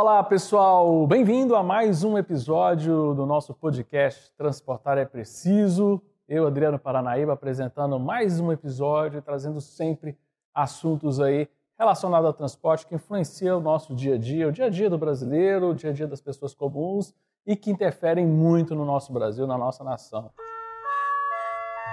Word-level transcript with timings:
Olá, 0.00 0.22
pessoal! 0.22 1.08
Bem-vindo 1.08 1.56
a 1.56 1.62
mais 1.64 2.04
um 2.04 2.16
episódio 2.16 3.14
do 3.14 3.26
nosso 3.26 3.52
podcast 3.52 4.32
Transportar 4.36 4.96
é 4.96 5.04
Preciso. 5.04 6.00
Eu, 6.28 6.46
Adriano 6.46 6.78
Paranaíba, 6.78 7.32
apresentando 7.32 7.98
mais 7.98 8.38
um 8.38 8.52
episódio, 8.52 9.20
trazendo 9.20 9.60
sempre 9.60 10.16
assuntos 10.54 11.18
aí 11.18 11.48
relacionados 11.76 12.28
ao 12.28 12.32
transporte 12.32 12.86
que 12.86 12.94
influenciam 12.94 13.58
o 13.58 13.60
nosso 13.60 13.92
dia 13.92 14.14
a 14.14 14.18
dia, 14.18 14.46
o 14.46 14.52
dia 14.52 14.66
a 14.66 14.70
dia 14.70 14.88
do 14.88 14.96
brasileiro, 14.96 15.70
o 15.70 15.74
dia 15.74 15.90
a 15.90 15.92
dia 15.92 16.06
das 16.06 16.20
pessoas 16.20 16.54
comuns 16.54 17.12
e 17.44 17.56
que 17.56 17.68
interferem 17.68 18.24
muito 18.24 18.76
no 18.76 18.84
nosso 18.84 19.12
Brasil, 19.12 19.48
na 19.48 19.58
nossa 19.58 19.82
nação. 19.82 20.30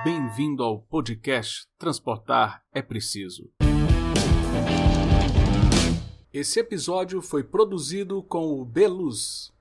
Bem-vindo 0.04 0.64
ao 0.64 0.80
podcast 0.80 1.66
Transportar 1.80 2.62
é 2.72 2.84
Preciso. 2.84 3.50
Esse 6.38 6.60
episódio 6.60 7.22
foi 7.22 7.46
produzido 7.46 8.22
com 8.22 8.60
o 8.60 8.66
Beluz. 8.66 9.54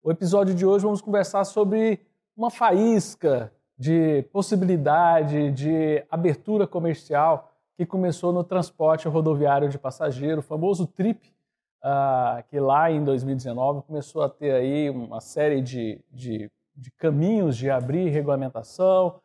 O 0.00 0.12
episódio 0.12 0.54
de 0.54 0.64
hoje 0.64 0.84
vamos 0.84 1.00
conversar 1.00 1.42
sobre 1.42 2.06
uma 2.36 2.52
faísca 2.52 3.52
de 3.76 4.22
possibilidade 4.32 5.50
de 5.50 6.06
abertura 6.08 6.68
comercial 6.68 7.52
que 7.76 7.84
começou 7.84 8.32
no 8.32 8.44
transporte 8.44 9.08
rodoviário 9.08 9.68
de 9.68 9.76
passageiro, 9.76 10.38
o 10.38 10.44
famoso 10.44 10.86
TRIP, 10.86 11.34
uh, 11.82 12.44
que 12.48 12.60
lá 12.60 12.88
em 12.92 13.02
2019 13.02 13.82
começou 13.82 14.22
a 14.22 14.28
ter 14.28 14.52
aí 14.52 14.88
uma 14.88 15.20
série 15.20 15.60
de, 15.60 16.00
de, 16.12 16.48
de 16.76 16.92
caminhos 16.92 17.56
de 17.56 17.68
abrir 17.68 18.08
regulamentação, 18.08 19.20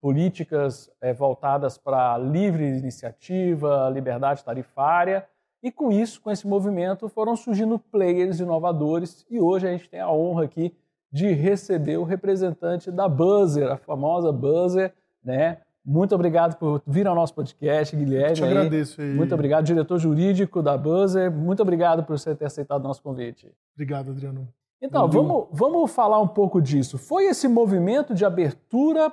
políticas 0.00 0.90
é, 1.02 1.12
voltadas 1.12 1.76
para 1.76 2.16
livre 2.16 2.64
iniciativa, 2.64 3.90
liberdade 3.90 4.42
tarifária, 4.42 5.28
e 5.62 5.70
com 5.70 5.92
isso, 5.92 6.20
com 6.20 6.30
esse 6.30 6.46
movimento, 6.46 7.08
foram 7.08 7.36
surgindo 7.36 7.78
players 7.78 8.40
inovadores 8.40 9.26
e 9.30 9.38
hoje 9.38 9.68
a 9.68 9.72
gente 9.72 9.88
tem 9.88 10.00
a 10.00 10.10
honra 10.10 10.44
aqui 10.44 10.74
de 11.12 11.32
receber 11.32 11.96
o 11.98 12.04
representante 12.04 12.90
da 12.90 13.08
Buzzer, 13.08 13.70
a 13.70 13.76
famosa 13.76 14.32
Buzzer, 14.32 14.92
né? 15.24 15.58
Muito 15.84 16.14
obrigado 16.14 16.56
por 16.56 16.82
vir 16.86 17.06
ao 17.06 17.14
nosso 17.14 17.34
podcast, 17.34 17.96
Guilherme. 17.96 18.30
Eu 18.30 18.34
te 18.34 18.44
agradeço 18.44 19.00
aí. 19.00 19.14
Muito 19.14 19.34
obrigado, 19.34 19.64
diretor 19.64 19.98
jurídico 19.98 20.62
da 20.62 20.76
Buzzer. 20.76 21.30
Muito 21.30 21.62
obrigado 21.62 22.04
por 22.04 22.18
você 22.18 22.34
ter 22.34 22.44
aceitado 22.44 22.84
o 22.84 22.88
nosso 22.88 23.02
convite. 23.02 23.52
Obrigado, 23.74 24.10
Adriano. 24.10 24.46
Então, 24.80 25.08
vamos, 25.08 25.48
vamos 25.50 25.90
falar 25.90 26.20
um 26.20 26.28
pouco 26.28 26.60
disso. 26.60 26.96
Foi 26.96 27.26
esse 27.26 27.48
movimento 27.48 28.14
de 28.14 28.24
abertura 28.24 29.12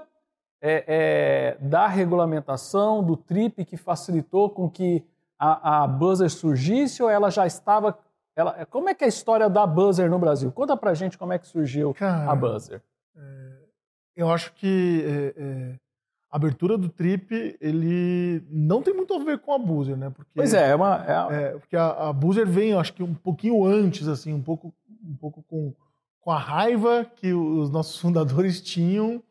é, 0.62 0.84
é, 0.88 1.58
da 1.60 1.88
regulamentação, 1.88 3.04
do 3.04 3.18
TRIP, 3.18 3.66
que 3.66 3.78
facilitou 3.78 4.50
com 4.50 4.70
que 4.70 5.04
a, 5.40 5.84
a 5.84 5.88
Buzzer 5.88 6.30
surgisse 6.30 7.02
ou 7.02 7.10
ela 7.10 7.30
já 7.30 7.46
estava. 7.46 7.98
Ela, 8.36 8.66
como 8.66 8.90
é 8.90 8.94
que 8.94 9.04
é 9.04 9.08
a 9.08 9.10
história 9.10 9.50
da 9.50 9.66
Buzzer 9.66 10.10
no 10.10 10.20
Brasil? 10.20 10.52
Conta 10.52 10.76
pra 10.78 10.94
gente 10.94 11.18
como 11.18 11.34
é 11.34 11.40
que 11.40 11.48
surgiu 11.48 11.94
Cara, 11.94 12.32
a 12.32 12.36
Buzzer. 12.36 12.82
É, 13.16 13.58
eu 14.16 14.30
acho 14.32 14.54
que 14.54 15.04
é, 15.06 15.42
é, 15.42 15.76
a 16.30 16.36
abertura 16.36 16.78
do 16.78 16.90
Trip 16.90 17.58
ele 17.60 18.44
não 18.50 18.82
tem 18.82 18.94
muito 18.94 19.14
a 19.14 19.24
ver 19.24 19.40
com 19.40 19.54
a 19.54 19.58
Buzzer, 19.58 19.98
né? 19.98 20.10
Porque, 20.10 20.32
pois 20.36 20.54
é, 20.54 20.70
é 20.70 20.76
uma. 20.76 21.06
É, 21.06 21.44
é... 21.44 21.50
porque 21.52 21.76
a, 21.76 22.10
a 22.10 22.14
Buzzer 22.14 22.48
vem, 22.48 22.72
eu 22.72 22.80
acho 22.80 22.94
que 22.94 23.04
um 23.04 23.14
pouquinho 23.14 23.66
antes, 23.66 24.08
assim, 24.08 24.34
um 24.34 24.42
pouco, 24.42 24.74
um 25.04 25.16
pouco 25.16 25.44
com, 25.44 25.74
com 26.20 26.32
a 26.32 26.38
raiva 26.38 27.06
que 27.16 27.34
os 27.34 27.70
nossos 27.70 27.98
fundadores 28.02 28.62
tinham. 28.62 29.22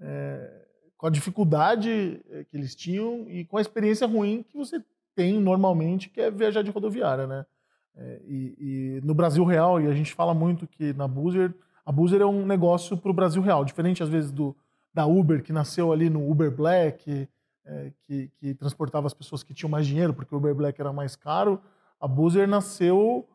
É, 0.00 0.62
com 0.96 1.08
a 1.08 1.10
dificuldade 1.10 2.20
que 2.48 2.56
eles 2.56 2.76
tinham 2.76 3.28
e 3.28 3.44
com 3.44 3.56
a 3.56 3.60
experiência 3.60 4.06
ruim 4.06 4.44
que 4.48 4.56
você 4.56 4.80
tem 5.14 5.40
normalmente, 5.40 6.08
que 6.08 6.20
é 6.20 6.30
viajar 6.30 6.62
de 6.62 6.70
rodoviária, 6.70 7.26
né? 7.26 7.46
É, 7.94 8.20
e, 8.26 8.56
e, 8.58 9.00
no 9.04 9.14
Brasil 9.14 9.44
real, 9.44 9.80
e 9.80 9.86
a 9.86 9.92
gente 9.92 10.14
fala 10.14 10.32
muito 10.32 10.66
que 10.66 10.92
na 10.94 11.06
Buzzer, 11.06 11.54
a 11.84 11.92
Buzzer 11.92 12.22
é 12.22 12.26
um 12.26 12.46
negócio 12.46 12.96
para 12.96 13.10
o 13.10 13.14
Brasil 13.14 13.42
real, 13.42 13.64
diferente 13.64 14.02
às 14.02 14.08
vezes 14.08 14.30
do 14.30 14.56
da 14.94 15.06
Uber, 15.06 15.42
que 15.42 15.52
nasceu 15.52 15.90
ali 15.90 16.10
no 16.10 16.30
Uber 16.30 16.50
Black, 16.50 17.28
é, 17.64 17.92
que, 18.02 18.30
que, 18.36 18.54
transportava 18.54 19.06
as 19.06 19.14
pessoas 19.14 19.42
que 19.42 19.54
tinham 19.54 19.70
mais 19.70 19.86
dinheiro, 19.86 20.12
porque 20.12 20.34
o 20.34 20.38
Uber 20.38 20.54
Black 20.54 20.80
era 20.80 20.92
mais 20.92 21.16
caro. 21.16 21.60
A 22.00 22.06
Buzzer 22.06 22.46
nasceu 22.46 23.26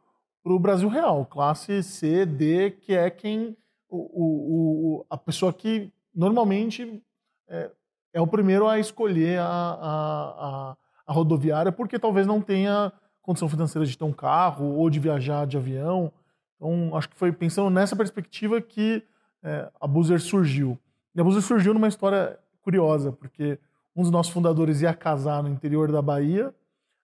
para 0.44 0.54
o 0.54 0.60
Brasil 0.60 0.88
real, 0.88 1.26
classe 1.26 1.82
C, 1.82 2.26
D, 2.26 2.72
que 2.72 2.94
é 2.94 3.10
quem 3.10 3.58
o, 3.90 3.98
o, 3.98 5.00
o 5.00 5.06
a 5.10 5.18
pessoa 5.18 5.52
que 5.52 5.92
normalmente 6.14 7.02
é, 7.48 7.72
é, 8.14 8.22
o 8.22 8.28
primeiro 8.28 8.68
a 8.68 8.80
escolher 8.80 9.40
a, 9.40 9.46
a, 9.46 10.72
a 10.72 10.78
a 11.08 11.14
rodoviária 11.14 11.72
porque 11.72 11.98
talvez 11.98 12.28
não 12.28 12.42
tenha 12.42 12.92
condição 13.22 13.50
financeira 13.50 13.86
de 13.86 13.98
ter 13.98 14.04
um 14.04 14.14
carro 14.14 14.76
ou 14.76 14.90
de 14.90 15.00
viajar 15.00 15.48
de 15.48 15.58
avião. 15.58 16.12
Então, 16.56 16.96
acho 16.96 17.10
que 17.10 17.16
foi 17.16 17.32
pensando 17.32 17.70
nessa 17.70 17.96
perspectiva 17.96 18.62
que 18.62 19.02
é, 19.44 19.70
a 19.80 19.88
Buzzer 19.88 20.20
surgiu. 20.20 20.78
E 21.16 21.22
a 21.22 21.24
Buzzer 21.24 21.42
surgiu 21.42 21.74
numa 21.74 21.88
história 21.88 22.38
curiosa, 22.62 23.12
porque 23.12 23.58
um 23.96 24.02
dos 24.02 24.12
nossos 24.12 24.32
fundadores 24.32 24.82
ia 24.82 24.94
casar 24.94 25.42
no 25.42 25.50
interior 25.50 25.92
da 25.92 26.02
Bahia. 26.02 26.54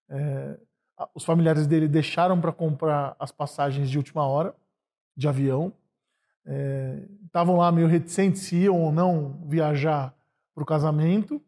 É, 0.09 0.57
os 1.15 1.23
familiares 1.23 1.65
dele 1.65 1.87
deixaram 1.87 2.39
para 2.39 2.51
comprar 2.51 3.15
as 3.19 3.31
passagens 3.31 3.89
de 3.89 3.97
última 3.97 4.27
hora 4.27 4.53
de 5.15 5.27
avião. 5.27 5.73
Estavam 7.25 7.55
é, 7.55 7.59
lá 7.59 7.71
meio 7.71 7.87
reticentes 7.87 8.41
se 8.43 8.57
iam 8.57 8.79
ou 8.81 8.91
não 8.91 9.39
viajar 9.45 10.13
para 10.53 10.63
o 10.63 10.65
casamento. 10.65 11.41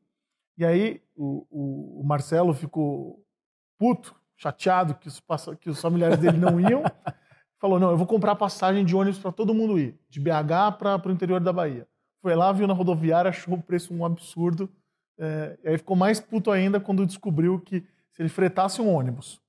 E 0.58 0.66
aí 0.66 1.02
o, 1.16 1.46
o, 1.50 2.02
o 2.02 2.04
Marcelo 2.04 2.54
ficou 2.54 3.24
puto, 3.78 4.16
chateado 4.38 4.96
que 4.96 5.08
os, 5.08 5.22
que 5.60 5.70
os 5.70 5.82
familiares 5.82 6.18
dele 6.18 6.38
não 6.38 6.60
iam. 6.60 6.84
Falou: 7.60 7.80
não, 7.80 7.92
eu 7.92 7.98
vou 7.98 8.08
comprar 8.08 8.36
passagem 8.36 8.86
de 8.86 8.96
ônibus 8.96 9.20
para 9.20 9.32
todo 9.32 9.54
mundo 9.54 9.80
ir, 9.80 9.98
de 10.10 10.20
BH 10.20 10.78
para 10.78 11.08
o 11.08 11.12
interior 11.12 11.40
da 11.40 11.54
Bahia. 11.54 11.88
Foi 12.22 12.36
lá, 12.36 12.52
viu 12.52 12.68
na 12.68 12.74
rodoviária, 12.74 13.30
achou 13.30 13.54
o 13.54 13.62
preço 13.62 13.94
um 13.94 14.06
absurdo. 14.06 14.70
É, 15.18 15.58
e 15.64 15.70
aí 15.70 15.78
ficou 15.78 15.96
mais 15.96 16.20
puto 16.20 16.52
ainda 16.52 16.80
quando 16.80 17.06
descobriu 17.06 17.60
que 17.60 17.86
se 18.12 18.22
ele 18.22 18.30
fretasse 18.30 18.82
um 18.82 18.94
ônibus 18.94 19.42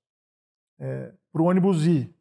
é, 0.78 1.12
para 1.32 1.42
o 1.42 1.46
ônibus 1.46 1.86
ir, 1.86 2.14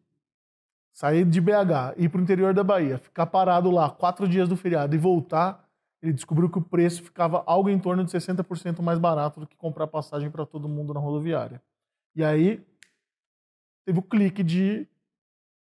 sair 0.93 1.25
de 1.25 1.41
BH, 1.41 1.95
ir 1.97 2.09
para 2.09 2.19
o 2.19 2.23
interior 2.23 2.53
da 2.53 2.63
Bahia, 2.63 2.97
ficar 2.97 3.25
parado 3.25 3.69
lá 3.69 3.89
quatro 3.89 4.27
dias 4.27 4.47
do 4.47 4.55
feriado 4.55 4.95
e 4.95 4.97
voltar, 4.97 5.64
ele 6.05 6.13
descobriu 6.13 6.49
que 6.49 6.57
o 6.57 6.61
preço 6.61 7.03
ficava 7.03 7.43
algo 7.45 7.69
em 7.69 7.79
torno 7.79 8.03
de 8.03 8.11
60% 8.11 8.81
mais 8.81 8.99
barato 8.99 9.39
do 9.39 9.47
que 9.47 9.55
comprar 9.55 9.87
passagem 9.87 10.29
para 10.29 10.45
todo 10.45 10.69
mundo 10.69 10.93
na 10.93 10.99
rodoviária. 10.99 11.61
E 12.15 12.23
aí 12.23 12.63
teve 13.85 13.99
o 13.99 14.03
clique 14.03 14.43
de 14.43 14.87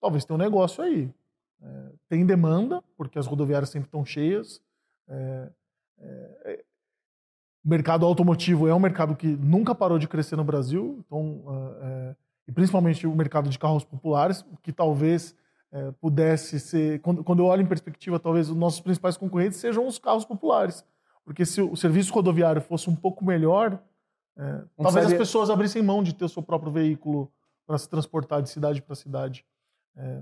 talvez 0.02 0.26
tenha 0.26 0.36
um 0.36 0.42
negócio 0.42 0.84
aí. 0.84 1.14
É, 1.62 1.92
tem 2.10 2.26
demanda, 2.26 2.84
porque 2.98 3.18
as 3.18 3.28
rodoviárias 3.28 3.70
sempre 3.70 3.88
estão 3.88 4.04
cheias. 4.04 4.62
É, 5.08 5.52
é, 6.00 6.42
é, 6.46 6.64
o 7.64 7.70
mercado 7.70 8.06
automotivo 8.06 8.68
é 8.68 8.74
um 8.74 8.80
mercado 8.80 9.16
que 9.16 9.28
nunca 9.28 9.74
parou 9.74 9.98
de 9.98 10.08
crescer 10.08 10.36
no 10.36 10.44
Brasil, 10.44 11.02
então, 11.06 11.44
é, 11.48 11.86
é, 11.86 12.16
e 12.50 12.52
principalmente 12.52 13.08
o 13.08 13.16
mercado 13.16 13.50
de 13.50 13.58
carros 13.58 13.86
populares, 13.86 14.46
que 14.62 14.74
talvez 14.74 15.34
é, 15.74 15.92
pudesse 15.94 16.60
ser. 16.60 17.02
Quando, 17.02 17.24
quando 17.24 17.40
eu 17.40 17.46
olho 17.48 17.64
em 17.64 17.66
perspectiva, 17.66 18.20
talvez 18.20 18.50
os 18.50 18.56
nossos 18.56 18.80
principais 18.80 19.18
concorrentes 19.18 19.58
sejam 19.58 19.88
os 19.88 19.98
carros 19.98 20.24
populares. 20.24 20.86
Porque 21.26 21.46
se 21.46 21.62
o 21.62 21.76
serviço 21.76 22.14
rodoviário 22.14 22.62
fosse 22.62 22.90
um 22.90 22.96
pouco 22.96 23.26
melhor, 23.26 23.82
é, 24.38 24.64
talvez 24.78 25.08
as 25.08 25.14
pessoas 25.14 25.50
abrissem 25.50 25.82
mão 25.82 26.04
de 26.04 26.14
ter 26.14 26.26
o 26.26 26.30
seu 26.30 26.44
próprio 26.44 26.72
veículo 26.72 27.32
para 27.66 27.78
se 27.78 27.90
transportar 27.90 28.42
de 28.42 28.50
cidade 28.50 28.82
para 28.82 28.96
cidade. 28.96 29.46
É, 29.96 30.22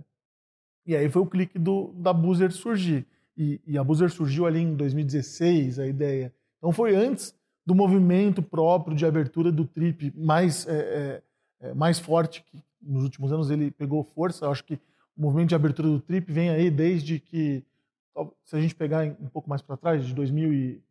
e 0.85 0.95
aí 0.95 1.09
foi 1.09 1.21
o 1.21 1.25
clique 1.25 1.59
do, 1.59 1.91
da 1.95 2.13
Buzzer 2.13 2.51
surgir. 2.51 3.05
E, 3.35 3.59
e, 3.65 3.77
a 3.77 3.83
Buzzer 3.83 4.09
surgiu 4.09 4.45
ali 4.45 4.59
em 4.59 4.75
2016, 4.75 5.79
a 5.79 5.87
ideia. 5.87 6.33
Então 6.57 6.71
foi 6.71 6.95
antes 6.95 7.35
do 7.65 7.73
movimento 7.73 8.41
próprio 8.41 8.95
de 8.95 9.05
abertura 9.05 9.51
do 9.51 9.65
Trip 9.65 10.13
mais, 10.15 10.67
é, 10.67 11.21
é, 11.59 11.69
é 11.69 11.73
mais 11.73 11.99
forte, 11.99 12.43
que 12.43 12.61
nos 12.81 13.03
últimos 13.03 13.31
anos 13.31 13.49
ele 13.49 13.71
pegou 13.71 14.03
força. 14.03 14.45
Eu 14.45 14.51
acho 14.51 14.63
que 14.63 14.79
o 15.21 15.25
movimento 15.25 15.49
de 15.49 15.55
abertura 15.55 15.87
do 15.87 15.99
TRIP 15.99 16.31
vem 16.31 16.49
aí 16.49 16.71
desde 16.71 17.19
que, 17.19 17.63
se 18.43 18.55
a 18.55 18.59
gente 18.59 18.73
pegar 18.73 19.05
um 19.05 19.29
pouco 19.29 19.47
mais 19.47 19.61
para 19.61 19.77
trás, 19.77 20.03
de 20.03 20.15
2000 20.15 20.51
e, 20.51 20.83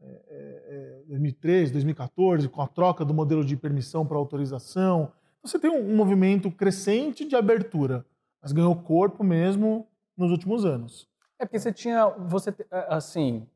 é, 0.00 0.06
é, 0.28 1.02
2013, 1.06 1.72
2014, 1.72 2.48
com 2.48 2.60
a 2.60 2.66
troca 2.66 3.04
do 3.04 3.14
modelo 3.14 3.44
de 3.44 3.56
permissão 3.56 4.04
para 4.04 4.18
autorização. 4.18 5.12
Você 5.40 5.56
tem 5.56 5.70
um, 5.70 5.92
um 5.92 5.96
movimento 5.96 6.50
crescente 6.50 7.24
de 7.24 7.36
abertura, 7.36 8.04
mas 8.42 8.50
ganhou 8.50 8.74
corpo 8.74 9.22
mesmo 9.22 9.86
nos 10.16 10.32
últimos 10.32 10.64
anos. 10.64 11.08
É 11.38 11.44
porque 11.44 11.60
você 11.60 11.72
tinha, 11.72 12.08
você 12.08 12.50
é, 12.50 12.86
assim, 12.88 13.46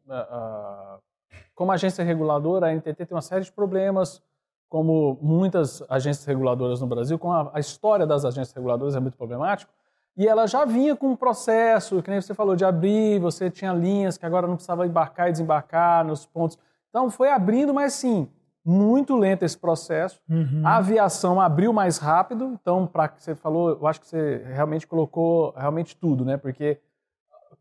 como 1.56 1.72
agência 1.72 2.04
reguladora, 2.04 2.68
a 2.68 2.72
NTT 2.72 3.04
tem 3.06 3.16
uma 3.16 3.22
série 3.22 3.44
de 3.44 3.50
problemas, 3.50 4.22
como 4.68 5.18
muitas 5.20 5.82
agências 5.88 6.24
reguladoras 6.24 6.80
no 6.80 6.86
Brasil, 6.86 7.18
com 7.18 7.32
a, 7.32 7.50
a 7.52 7.58
história 7.58 8.06
das 8.06 8.24
agências 8.24 8.54
reguladoras 8.54 8.94
é 8.94 9.00
muito 9.00 9.16
problemático. 9.16 9.79
E 10.16 10.26
ela 10.26 10.46
já 10.46 10.64
vinha 10.64 10.94
com 10.94 11.08
um 11.08 11.16
processo, 11.16 12.02
que 12.02 12.10
nem 12.10 12.20
você 12.20 12.34
falou, 12.34 12.56
de 12.56 12.64
abrir, 12.64 13.18
você 13.20 13.50
tinha 13.50 13.72
linhas 13.72 14.18
que 14.18 14.26
agora 14.26 14.46
não 14.46 14.56
precisava 14.56 14.86
embarcar 14.86 15.28
e 15.28 15.32
desembarcar 15.32 16.04
nos 16.04 16.26
pontos. 16.26 16.58
Então 16.88 17.08
foi 17.08 17.30
abrindo, 17.30 17.72
mas 17.72 17.94
sim, 17.94 18.28
muito 18.64 19.16
lento 19.16 19.44
esse 19.44 19.56
processo. 19.56 20.20
Uhum. 20.28 20.62
A 20.64 20.76
aviação 20.76 21.40
abriu 21.40 21.72
mais 21.72 21.98
rápido, 21.98 22.56
então, 22.60 22.86
para 22.86 23.08
que 23.08 23.22
você 23.22 23.34
falou, 23.34 23.70
eu 23.70 23.86
acho 23.86 24.00
que 24.00 24.08
você 24.08 24.44
realmente 24.52 24.86
colocou 24.86 25.54
realmente 25.56 25.96
tudo, 25.96 26.24
né? 26.24 26.36
Porque 26.36 26.78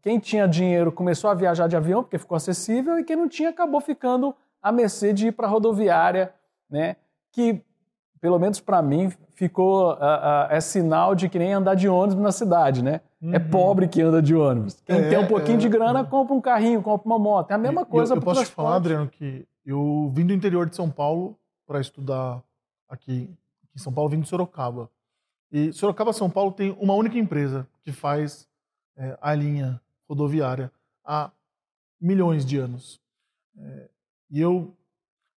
quem 0.02 0.20
tinha 0.20 0.48
dinheiro 0.48 0.92
começou 0.92 1.30
a 1.30 1.34
viajar 1.34 1.68
de 1.68 1.76
avião 1.76 2.04
porque 2.04 2.18
ficou 2.18 2.36
acessível 2.36 3.00
e 3.00 3.04
quem 3.04 3.16
não 3.16 3.28
tinha 3.28 3.50
acabou 3.50 3.82
ficando 3.82 4.36
à 4.62 4.72
mercê 4.72 5.14
de 5.14 5.28
ir 5.28 5.32
para 5.32 5.48
a 5.48 5.50
rodoviária, 5.50 6.34
né? 6.70 6.96
Que 7.32 7.64
pelo 8.22 8.38
menos 8.40 8.60
para 8.60 8.82
mim 8.82 9.12
ficou 9.34 9.92
uh, 9.92 9.96
uh, 9.96 10.48
é 10.50 10.60
sinal 10.60 11.16
de 11.16 11.30
que 11.30 11.40
nem 11.40 11.54
andar 11.54 11.76
de 11.76 11.88
ônibus 11.88 12.22
na 12.24 12.32
cidade, 12.32 12.84
né? 12.84 13.02
É 13.22 13.38
Uhum. 13.38 13.50
pobre 13.50 13.88
que 13.88 14.02
anda 14.02 14.22
de 14.22 14.34
ônibus. 14.36 14.80
Quem 14.86 14.96
É, 14.98 15.10
tem 15.10 15.18
um 15.18 15.28
pouquinho 15.28 15.56
é, 15.58 15.60
de 15.60 15.68
grana 15.70 16.00
é. 16.00 16.04
compra 16.06 16.34
um 16.34 16.40
carrinho, 16.42 16.82
compra 16.82 17.06
uma 17.06 17.20
moto. 17.20 17.52
É 17.52 17.54
a 17.54 17.58
mesma 17.58 17.82
E- 17.82 17.86
coisa 17.86 18.14
Eu, 18.14 18.18
eu 18.18 18.22
posso 18.24 18.46
te 18.46 18.52
falar. 18.52 18.76
Adriano, 18.76 19.10
que 19.10 19.46
eu 19.66 20.10
vim 20.14 20.26
do 20.26 20.32
interior 20.34 20.70
de 20.70 20.76
São 20.76 20.90
Paulo 20.90 21.38
para 21.68 21.82
estudar 21.82 22.42
aqui 22.88 23.30
em 23.76 23.78
São 23.80 23.92
Paulo, 23.92 24.10
vim 24.10 24.22
de 24.22 24.28
Sorocaba. 24.30 24.90
E 25.52 25.74
Sorocaba, 25.74 26.14
São 26.14 26.30
Paulo, 26.30 26.52
tem 26.54 26.76
uma 26.80 26.94
única 26.94 27.18
empresa 27.18 27.68
que 27.84 27.92
faz 27.92 28.48
é, 28.98 29.18
a 29.22 29.34
linha 29.36 29.82
rodoviária 30.08 30.72
há 31.06 31.30
milhões 32.00 32.46
de 32.46 32.58
anos. 32.58 33.02
É, 33.58 33.90
e 34.32 34.40
eu, 34.40 34.74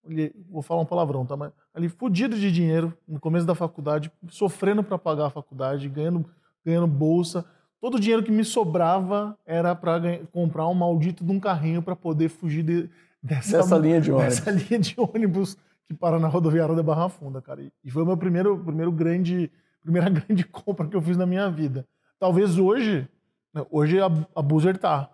olhei- 0.05 0.33
vou 0.51 0.63
falar 0.63 0.81
um 0.83 0.87
palavrão, 0.87 1.25
tá? 1.27 1.37
Mas 1.37 1.53
ali, 1.75 1.89
fudido 1.89 2.37
de 2.37 2.51
dinheiro, 2.53 2.93
no 3.07 3.19
começo 3.21 3.47
da 3.47 3.55
faculdade, 3.55 4.11
sofrendo 4.29 4.83
para 4.83 4.99
pagar 4.99 5.27
a 5.27 5.31
faculdade, 5.31 5.89
ganhando, 5.89 6.25
ganhando 6.65 6.87
bolsa. 6.87 7.45
Todo 7.81 7.97
o 7.97 8.01
dinheiro 8.01 8.23
que 8.23 8.31
me 8.31 8.45
sobrava 8.45 9.37
era 9.45 9.75
para 9.75 10.01
comprar 10.33 10.69
um 10.69 10.75
maldito 10.75 11.25
de 11.25 11.33
um 11.33 11.41
carrinho 11.41 11.83
para 11.83 11.97
poder 11.97 12.29
fugir 12.29 12.63
de- 12.63 12.91
dessa, 13.23 13.59
Dessa 13.59 13.77
linha 13.79 14.01
de 14.01 14.13
ônibus. 14.13 14.35
dessa 14.39 14.51
linha 14.51 14.79
de 14.81 14.95
ônibus 14.99 15.57
que 15.87 15.95
para 15.95 16.19
na 16.19 16.29
rodoviária 16.29 16.75
da 16.75 16.83
Barra 16.83 17.09
Funda, 17.09 17.41
cara. 17.43 17.61
E- 17.63 17.73
E 17.85 17.91
foi 17.91 18.03
o 18.03 18.07
meu 18.07 18.17
primeiro, 18.17 18.57
primeiro 18.59 18.93
grande, 18.93 19.51
primeira 19.83 20.09
grande 20.29 20.45
compra 20.45 20.87
que 20.87 20.95
eu 20.97 21.03
fiz 21.03 21.17
na 21.17 21.27
minha 21.27 21.51
vida. 21.51 21.87
Talvez 22.21 22.57
hoje, 22.59 23.09
né, 23.53 23.65
hoje 23.71 24.01
a, 24.01 24.07
a 24.37 24.43
Buzzer 24.43 24.79
tá 24.79 25.11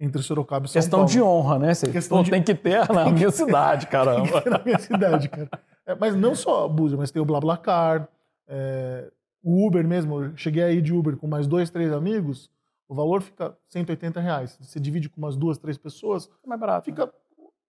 entre 0.00 0.22
Sorocaba 0.22 0.66
e 0.66 0.68
São 0.68 0.80
Questão 0.80 0.98
Paulo. 1.00 1.10
de 1.12 1.20
honra, 1.22 1.58
né? 1.58 1.74
Você 1.74 1.90
Questão 1.90 2.22
de- 2.22 2.30
tem 2.30 2.42
que 2.42 2.54
ter 2.54 2.88
na 2.92 3.10
minha 3.10 3.30
cidade, 3.30 3.86
caramba. 3.88 4.42
na 4.48 4.58
minha 4.64 4.78
cidade, 4.78 5.28
cara. 5.28 5.48
É, 5.86 5.94
mas 5.94 6.14
não 6.14 6.34
só 6.34 6.64
a 6.64 6.68
Buzzer, 6.68 6.98
mas 6.98 7.10
tem 7.10 7.20
o 7.20 7.24
BlaBlaCar, 7.24 8.08
é, 8.46 9.10
o 9.42 9.66
Uber 9.66 9.86
mesmo. 9.86 10.22
Eu 10.24 10.36
cheguei 10.36 10.62
aí 10.62 10.80
de 10.82 10.92
Uber 10.92 11.16
com 11.16 11.26
mais 11.26 11.46
dois, 11.46 11.70
três 11.70 11.92
amigos, 11.92 12.50
o 12.88 12.94
valor 12.94 13.22
fica 13.22 13.56
180 13.68 14.20
reais. 14.20 14.56
Você 14.60 14.78
divide 14.78 15.08
com 15.08 15.18
umas 15.20 15.36
duas, 15.36 15.58
três 15.58 15.76
pessoas, 15.76 16.28
É 16.44 16.48
mais 16.48 16.60
barato. 16.60 16.84
fica 16.84 17.12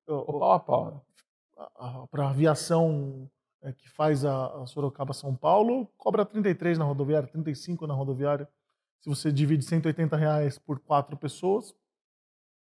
O 0.07 0.39
pau 0.39 0.51
a 0.53 0.59
pau. 0.59 0.85
né? 0.91 1.01
para 2.11 2.23
a 2.25 2.29
aviação 2.29 3.29
é, 3.61 3.73
que 3.73 3.89
faz 3.89 4.23
a, 4.23 4.61
a 4.61 4.65
Sorocaba-São 4.65 5.35
Paulo, 5.35 5.87
cobra 5.97 6.23
33 6.25 6.77
na 6.77 6.85
rodoviária, 6.85 7.27
35 7.27 7.85
na 7.85 7.93
rodoviária. 7.93 8.47
Se 9.01 9.09
você 9.09 9.29
divide 9.31 9.65
180 9.65 10.15
reais 10.15 10.57
por 10.57 10.79
quatro 10.79 11.17
pessoas, 11.17 11.73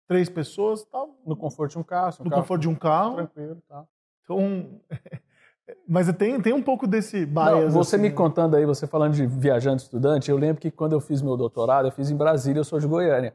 três 0.06 0.28
pessoas, 0.28 0.84
tá 0.84 1.04
No 1.26 1.36
conforto 1.36 1.72
de 1.72 1.78
um 1.78 1.82
carro. 1.82 2.14
um 2.20 2.24
no 2.24 2.30
carro 2.30 2.42
conforto 2.42 2.60
de 2.62 2.68
um 2.68 2.74
carro. 2.74 3.14
tranquilo. 3.16 3.58
Tá. 3.68 3.84
Então, 4.24 4.66
mas 5.88 6.10
tem, 6.12 6.40
tem 6.40 6.52
um 6.52 6.62
pouco 6.62 6.86
desse 6.86 7.24
bias. 7.26 7.46
Não, 7.46 7.70
você 7.70 7.96
assim, 7.96 8.02
me 8.02 8.10
né? 8.10 8.14
contando 8.14 8.54
aí, 8.56 8.66
você 8.66 8.86
falando 8.86 9.12
de 9.14 9.26
viajante 9.26 9.82
estudante, 9.84 10.30
eu 10.30 10.36
lembro 10.36 10.60
que 10.60 10.70
quando 10.70 10.92
eu 10.92 11.00
fiz 11.00 11.22
meu 11.22 11.36
doutorado, 11.36 11.86
eu 11.88 11.92
fiz 11.92 12.10
em 12.10 12.16
Brasília, 12.16 12.60
eu 12.60 12.64
sou 12.64 12.78
de 12.78 12.86
Goiânia. 12.86 13.34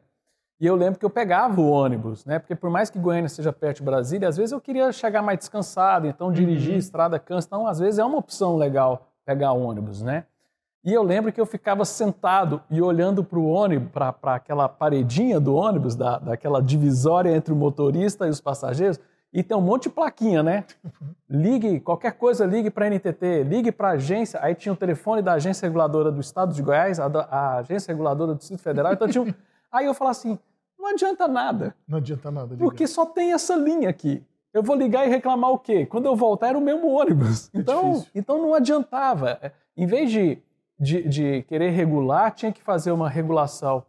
E 0.61 0.65
eu 0.67 0.75
lembro 0.75 0.99
que 0.99 1.05
eu 1.05 1.09
pegava 1.09 1.59
o 1.61 1.69
ônibus, 1.69 2.25
né? 2.25 2.37
Porque 2.37 2.53
por 2.53 2.69
mais 2.69 2.89
que 2.89 2.99
Goiânia 2.99 3.29
seja 3.29 3.53
perto 3.53 3.77
de 3.77 3.83
Brasília, 3.83 4.27
às 4.27 4.35
vezes 4.35 4.51
eu 4.51 4.59
queria 4.59 4.91
chegar 4.91 5.21
mais 5.21 5.39
descansado, 5.39 6.05
então 6.05 6.31
dirigir 6.33 6.73
Uhum. 6.73 6.77
estrada 6.79 7.17
cansa. 7.17 7.47
Então, 7.47 7.65
às 7.65 7.79
vezes 7.79 7.97
é 7.97 8.03
uma 8.03 8.17
opção 8.17 8.57
legal 8.57 9.07
pegar 9.25 9.53
ônibus, 9.53 10.01
né? 10.01 10.25
E 10.83 10.93
eu 10.93 11.03
lembro 11.03 11.31
que 11.31 11.41
eu 11.41 11.45
ficava 11.45 11.83
sentado 11.83 12.61
e 12.69 12.81
olhando 12.81 13.23
para 13.23 13.37
o 13.37 13.45
ônibus, 13.47 13.89
para 13.91 14.35
aquela 14.35 14.69
paredinha 14.69 15.39
do 15.39 15.53
ônibus, 15.55 15.95
da, 15.95 16.17
daquela 16.19 16.61
divisória 16.61 17.35
entre 17.35 17.51
o 17.53 17.55
motorista 17.55 18.25
e 18.27 18.29
os 18.29 18.39
passageiros, 18.39 18.99
e 19.31 19.43
tem 19.43 19.55
um 19.55 19.61
monte 19.61 19.83
de 19.83 19.89
plaquinha, 19.89 20.41
né? 20.41 20.63
Ligue, 21.29 21.79
qualquer 21.81 22.13
coisa, 22.13 22.45
ligue 22.45 22.71
para 22.71 22.85
a 22.85 22.89
NTT, 22.89 23.43
ligue 23.43 23.71
para 23.71 23.89
a 23.89 23.91
agência. 23.91 24.39
Aí 24.41 24.55
tinha 24.55 24.73
o 24.73 24.75
telefone 24.75 25.21
da 25.21 25.33
agência 25.33 25.67
reguladora 25.67 26.11
do 26.11 26.19
Estado 26.21 26.53
de 26.53 26.61
Goiás, 26.63 26.99
a, 26.99 27.07
da- 27.07 27.27
a 27.29 27.57
agência 27.57 27.91
reguladora 27.91 28.33
do 28.33 28.37
Distrito 28.37 28.61
Federal. 28.61 28.93
Então 28.93 29.07
tinha 29.07 29.21
um... 29.23 29.33
Aí 29.71 29.85
eu 29.85 29.93
falava 29.93 30.11
assim: 30.17 30.39
não 30.79 30.87
adianta 30.87 31.27
nada, 31.27 31.75
Não 31.87 31.99
adianta 31.99 32.31
nada. 32.31 32.55
ligar. 32.55 32.63
porque 32.65 32.87
só 32.87 33.05
tem 33.05 33.33
essa 33.33 33.55
linha 33.55 33.87
aqui. 33.89 34.23
Eu 34.51 34.63
vou 34.63 34.75
ligar 34.75 35.05
e 35.05 35.09
reclamar 35.11 35.51
o 35.51 35.59
quê? 35.59 35.85
Quando 35.85 36.07
eu 36.07 36.15
voltar 36.15 36.47
era 36.47 36.57
o 36.57 36.61
mesmo 36.61 36.87
ônibus. 36.89 37.51
Então, 37.53 38.03
É 38.15 38.19
então 38.19 38.41
não 38.41 38.55
adiantava. 38.55 39.37
É, 39.43 39.51
Em 39.77 39.85
vez 39.85 40.09
de, 40.09 40.39
de, 40.79 41.03
de 41.07 41.43
querer 41.43 41.69
regular, 41.71 42.31
tinha 42.33 42.51
que 42.51 42.61
fazer 42.61 42.91
uma 42.91 43.09
regulação 43.09 43.83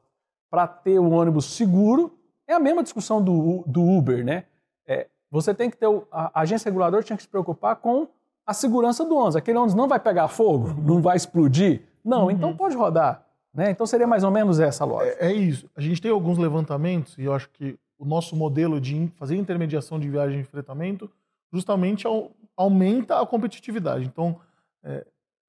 para 0.50 0.66
ter 0.66 0.98
o 0.98 1.10
ônibus 1.10 1.44
seguro. 1.46 2.12
É 2.46 2.54
a 2.54 2.58
mesma 2.60 2.82
discussão 2.82 3.22
do, 3.22 3.62
do 3.66 3.82
Uber, 3.82 4.25
né? 4.25 4.44
É, 4.87 5.06
você 5.31 5.54
tem 5.54 5.70
que 5.70 5.76
ter. 5.76 5.87
o- 5.87 6.06
A 6.10 6.40
agência 6.40 6.69
reguladora 6.69 7.02
tinha 7.02 7.16
que 7.16 7.22
se 7.22 7.28
preocupar 7.28 7.76
com 7.76 8.08
a 8.44 8.52
segurança 8.52 9.04
do 9.04 9.14
ônibus. 9.14 9.37
Aquele 9.37 9.58
ônibus 9.58 9.75
não 9.75 9.87
vai 9.87 10.00
pegar 10.00 10.26
fogo, 10.28 10.75
não 10.82 11.00
vai 11.00 11.16
explodir. 11.16 11.82
Não, 12.04 12.31
então 12.31 12.56
pode 12.56 12.75
rodar. 12.76 13.25
Né? 13.54 13.70
Então 13.70 13.87
seria 13.87 14.06
mais 14.06 14.25
ou 14.25 14.31
menos 14.31 14.58
essa 14.58 14.84
lógica. 14.84 15.16
É, 15.25 15.31
é 15.31 15.32
isso. 15.32 15.69
A 15.76 15.81
gente 15.81 16.00
tem 16.02 16.10
alguns 16.10 16.38
levantamentos, 16.38 17.16
e 17.19 17.25
eu 17.25 17.34
acho 17.34 17.48
que 17.50 17.78
o 17.98 18.04
nosso 18.04 18.34
modelo 18.34 18.81
de 18.81 19.08
fazer 19.16 19.37
intermediação 19.37 19.98
de 20.00 20.08
viagem 20.08 20.40
e 20.40 20.44
fretamento 20.44 21.10
justamente 21.52 22.06
au- 22.06 22.31
aumenta 22.56 23.20
a 23.20 23.26
competitividade. 23.26 24.04
Então, 24.06 24.37
é, 24.82 25.04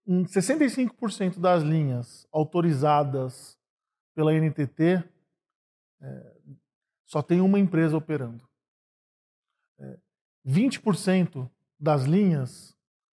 em 0.07 0.24
65% 0.25 1.39
das 1.39 1.63
linhas 1.63 2.27
autorizadas 2.31 3.57
pela 4.15 4.33
NTT, 4.33 5.03
é, 6.01 6.38
só 7.06 7.21
tem 7.21 7.42
uma 7.42 7.59
empresa 7.59 7.95
operando. 7.95 8.48
É, 9.80 9.98
20% 10.48 11.50
das 11.80 12.03
linhas 12.03 12.75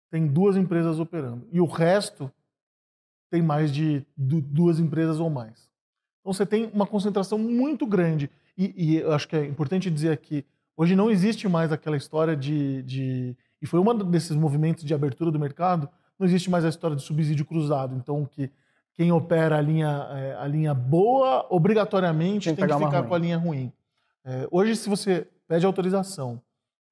tem 0.09 0.27
duas 0.27 0.55
empresas 0.55 0.99
operando. 0.99 1.47
E 1.51 1.59
o 1.59 1.65
resto 1.65 2.31
tem 3.29 3.41
mais 3.41 3.71
de 3.71 4.05
du- 4.15 4.41
duas 4.41 4.79
empresas 4.79 5.19
ou 5.19 5.29
mais. 5.29 5.69
Então 6.21 6.33
você 6.33 6.45
tem 6.45 6.69
uma 6.73 6.87
concentração 6.87 7.37
muito 7.37 7.85
grande. 7.85 8.29
E, 8.57 8.73
e 8.77 8.95
eu 8.97 9.11
acho 9.11 9.27
que 9.27 9.35
é 9.35 9.45
importante 9.45 9.91
dizer 9.91 10.11
aqui, 10.11 10.45
hoje 10.77 10.95
não 10.95 11.11
existe 11.11 11.47
mais 11.47 11.71
aquela 11.71 11.97
história 11.97 12.35
de, 12.35 12.81
de. 12.83 13.35
E 13.61 13.67
foi 13.67 13.79
um 13.79 13.97
desses 14.09 14.35
movimentos 14.35 14.83
de 14.83 14.93
abertura 14.93 15.31
do 15.31 15.39
mercado, 15.39 15.89
não 16.17 16.25
existe 16.25 16.49
mais 16.49 16.65
a 16.65 16.69
história 16.69 16.95
de 16.95 17.01
subsídio 17.03 17.45
cruzado. 17.45 17.95
Então, 17.95 18.25
que 18.25 18.51
quem 18.93 19.11
opera 19.11 19.57
a 19.57 19.61
linha, 19.61 20.07
eh, 20.11 20.37
a 20.39 20.47
linha 20.47 20.73
boa, 20.73 21.45
obrigatoriamente 21.49 22.45
Tem 22.49 22.55
tem 22.55 22.67
que 22.67 22.73
ficar 22.73 23.03
com 23.07 23.15
a 23.15 23.17
linha 23.17 23.37
ruim. 23.37 23.71
Eh, 24.23 24.47
hoje, 24.49 24.75
se 24.75 24.87
você 24.89 25.27
pede 25.47 25.65
autorização, 25.65 26.41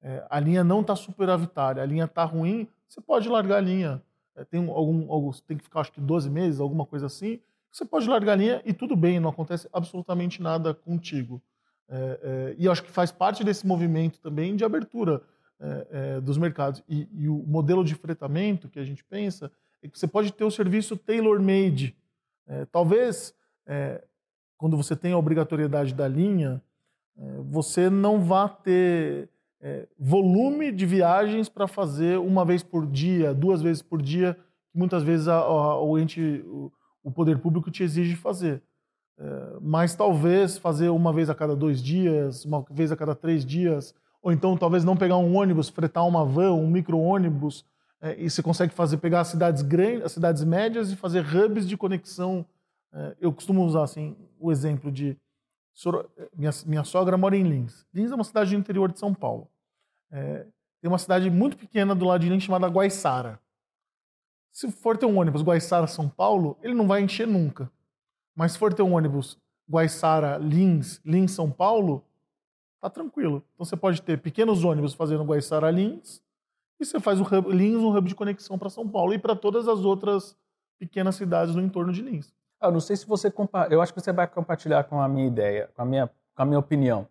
eh, 0.02 0.24
a 0.28 0.38
linha 0.38 0.62
não 0.62 0.82
está 0.82 0.94
superavitária, 0.94 1.82
a 1.82 1.86
linha 1.86 2.04
está 2.04 2.24
ruim, 2.24 2.68
você 2.86 3.00
pode 3.00 3.28
largar 3.28 3.56
a 3.56 3.60
linha. 3.60 4.02
Eh, 4.36 4.44
tem 4.44 4.60
um- 4.60 4.70
algum, 4.70 5.10
algum, 5.10 5.30
tem 5.46 5.56
que 5.56 5.64
ficar, 5.64 5.80
acho 5.80 5.92
que 5.92 6.00
12 6.00 6.28
meses, 6.28 6.60
alguma 6.60 6.84
coisa 6.84 7.06
assim. 7.06 7.40
Você 7.72 7.84
pode 7.84 8.08
largar 8.08 8.32
a 8.32 8.36
linha 8.36 8.62
e 8.64 8.72
tudo 8.72 8.94
bem, 8.94 9.18
não 9.18 9.30
acontece 9.30 9.68
absolutamente 9.72 10.40
nada 10.42 10.74
contigo. 10.74 11.40
É, 11.88 11.96
é, 12.22 12.54
e 12.58 12.68
acho 12.68 12.82
que 12.82 12.90
faz 12.90 13.10
parte 13.12 13.42
desse 13.44 13.66
movimento 13.66 14.18
também 14.20 14.56
de 14.56 14.64
abertura 14.64 15.20
é, 15.60 15.86
é, 15.90 16.20
dos 16.20 16.36
mercados. 16.38 16.82
E, 16.88 17.08
e 17.12 17.28
o 17.28 17.36
modelo 17.46 17.84
de 17.84 17.94
fretamento 17.94 18.68
que 18.68 18.78
a 18.78 18.84
gente 18.84 19.04
pensa 19.04 19.50
é 19.82 19.88
que 19.88 19.98
você 19.98 20.06
pode 20.06 20.32
ter 20.32 20.44
o 20.44 20.50
serviço 20.50 20.96
tailor-made. 20.96 21.96
É, 22.46 22.64
talvez, 22.66 23.34
é, 23.66 24.02
quando 24.56 24.76
você 24.76 24.94
tem 24.96 25.12
a 25.12 25.18
obrigatoriedade 25.18 25.94
da 25.94 26.06
linha, 26.08 26.62
é, 27.16 27.36
você 27.50 27.88
não 27.90 28.20
vá 28.22 28.48
ter 28.48 29.28
volume 29.98 30.70
de 30.70 30.84
viagens 30.84 31.48
para 31.48 31.66
fazer 31.66 32.18
uma 32.18 32.44
vez 32.44 32.62
por 32.62 32.86
dia, 32.86 33.32
duas 33.32 33.62
vezes 33.62 33.80
por 33.80 34.02
dia, 34.02 34.34
que 34.70 34.76
muitas 34.78 35.02
vezes 35.02 35.26
a- 35.26 35.38
a- 35.38 35.80
o 35.80 35.98
ente, 35.98 36.20
o, 36.46 36.70
o 37.02 37.10
poder 37.10 37.38
público 37.38 37.70
te 37.70 37.82
exige 37.82 38.14
fazer. 38.14 38.62
É, 39.18 39.56
mas 39.62 39.94
talvez 39.94 40.58
fazer 40.58 40.90
uma 40.90 41.14
vez 41.14 41.30
a 41.30 41.34
cada 41.34 41.56
dois 41.56 41.82
dias, 41.82 42.44
uma 42.44 42.62
vez 42.70 42.92
a 42.92 42.96
cada 42.96 43.14
três 43.14 43.42
dias, 43.42 43.94
ou 44.24 44.32
então 44.32 44.56
talvez 44.56 44.82
não 44.82 44.96
pegar 44.96 45.18
um 45.18 45.36
ônibus, 45.36 45.68
fretar 45.68 46.06
uma 46.06 46.24
van, 46.24 46.54
um 46.54 46.66
micro-ônibus, 46.66 47.62
é, 48.00 48.18
e 48.18 48.30
você 48.30 48.42
consegue 48.42 48.72
fazer 48.72 48.96
pegar 48.96 49.20
as 49.20 49.28
cidades 49.28 49.60
grandes, 49.60 50.02
as 50.02 50.12
cidades 50.12 50.42
médias 50.42 50.90
e 50.90 50.96
fazer 50.96 51.22
hubs 51.24 51.68
de 51.68 51.76
conexão. 51.76 52.44
É, 52.90 53.16
eu 53.20 53.30
costumo 53.30 53.62
usar 53.62 53.82
assim 53.82 54.16
o 54.40 54.50
exemplo 54.50 54.90
de 54.90 55.16
Soro- 55.74 56.08
minha, 56.34 56.50
minha 56.64 56.84
sogra 56.84 57.18
mora 57.18 57.36
em 57.36 57.42
Lins. 57.42 57.84
Lins 57.92 58.12
é 58.12 58.14
uma 58.14 58.24
cidade 58.24 58.50
do 58.50 58.56
interior 58.58 58.90
de 58.90 58.98
São 58.98 59.12
Paulo. 59.12 59.46
É, 60.10 60.46
tem 60.80 60.88
uma 60.90 60.98
cidade 60.98 61.28
muito 61.28 61.56
pequena 61.56 61.94
do 61.94 62.06
lado 62.06 62.20
de 62.22 62.28
Lins 62.28 62.44
chamada 62.44 62.66
Guaiçara. 62.68 63.38
Se 64.52 64.70
for 64.70 64.96
ter 64.96 65.04
um 65.04 65.18
ônibus 65.18 65.42
Guaiçara-São 65.42 66.08
Paulo, 66.08 66.56
ele 66.62 66.74
não 66.74 66.86
vai 66.86 67.02
encher 67.02 67.26
nunca. 67.26 67.70
Mas 68.34 68.52
se 68.52 68.58
for 68.58 68.72
ter 68.72 68.82
um 68.82 68.94
ônibus 68.94 69.36
Guaiçara, 69.68 70.38
Lins, 70.38 71.00
Lins, 71.04 71.32
São 71.32 71.50
Paulo, 71.50 72.04
tá 72.84 72.90
tranquilo. 72.90 73.42
Então 73.54 73.64
você 73.64 73.76
pode 73.76 74.02
ter 74.02 74.20
pequenos 74.20 74.62
ônibus 74.62 74.92
fazendo 74.92 75.24
Guaiçara, 75.24 75.70
Lins, 75.70 76.22
e 76.78 76.84
você 76.84 77.00
faz 77.00 77.18
o 77.18 77.22
hub, 77.22 77.50
Lins 77.50 77.76
um 77.76 77.96
hub 77.96 78.06
de 78.06 78.14
conexão 78.14 78.58
para 78.58 78.68
São 78.68 78.86
Paulo 78.86 79.14
e 79.14 79.18
para 79.18 79.34
todas 79.34 79.68
as 79.68 79.80
outras 79.80 80.36
pequenas 80.78 81.16
cidades 81.16 81.54
no 81.54 81.62
entorno 81.62 81.92
de 81.92 82.02
Lins. 82.02 82.34
Eu 82.60 82.70
não 82.70 82.80
sei 82.80 82.96
se 82.96 83.06
você 83.06 83.30
compa... 83.30 83.68
eu 83.70 83.80
acho 83.80 83.92
que 83.94 84.00
você 84.00 84.12
vai 84.12 84.26
compartilhar 84.26 84.84
com 84.84 85.00
a 85.00 85.08
minha 85.08 85.26
ideia, 85.26 85.70
com 85.74 85.82
a 85.82 85.84
minha, 85.84 86.10
com 86.34 86.42
a 86.42 86.44
minha 86.44 86.58
opinião. 86.58 87.08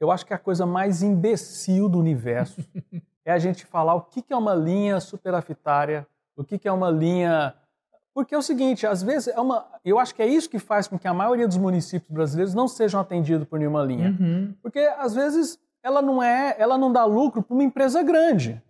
Eu 0.00 0.10
acho 0.10 0.24
que 0.24 0.32
a 0.32 0.38
coisa 0.38 0.64
mais 0.64 1.02
imbecil 1.02 1.88
do 1.88 1.98
universo 1.98 2.62
é 3.24 3.32
a 3.32 3.38
gente 3.38 3.66
falar 3.66 3.94
o 3.94 4.02
que 4.02 4.24
é 4.30 4.36
uma 4.36 4.54
linha 4.54 4.98
superafitária, 4.98 6.06
o 6.34 6.42
que 6.42 6.66
é 6.66 6.72
uma 6.72 6.90
linha 6.90 7.54
porque 8.14 8.34
é 8.34 8.38
o 8.38 8.42
seguinte, 8.42 8.86
às 8.86 9.02
vezes 9.02 9.28
é 9.28 9.40
uma, 9.40 9.66
eu 9.84 9.98
acho 9.98 10.14
que 10.14 10.22
é 10.22 10.26
isso 10.26 10.48
que 10.48 10.58
faz 10.58 10.86
com 10.86 10.98
que 10.98 11.08
a 11.08 11.14
maioria 11.14 11.48
dos 11.48 11.56
municípios 11.56 12.10
brasileiros 12.10 12.54
não 12.54 12.68
sejam 12.68 13.00
atendidos 13.00 13.46
por 13.48 13.58
nenhuma 13.58 13.82
linha. 13.82 14.16
Uhum. 14.18 14.54
Porque 14.62 14.80
às 14.98 15.14
vezes 15.14 15.58
ela 15.82 16.02
não 16.02 16.22
é, 16.22 16.54
ela 16.58 16.76
não 16.76 16.92
dá 16.92 17.04
lucro 17.04 17.42
para 17.42 17.54
uma 17.54 17.62
empresa 17.64 18.02
grande. 18.02 18.62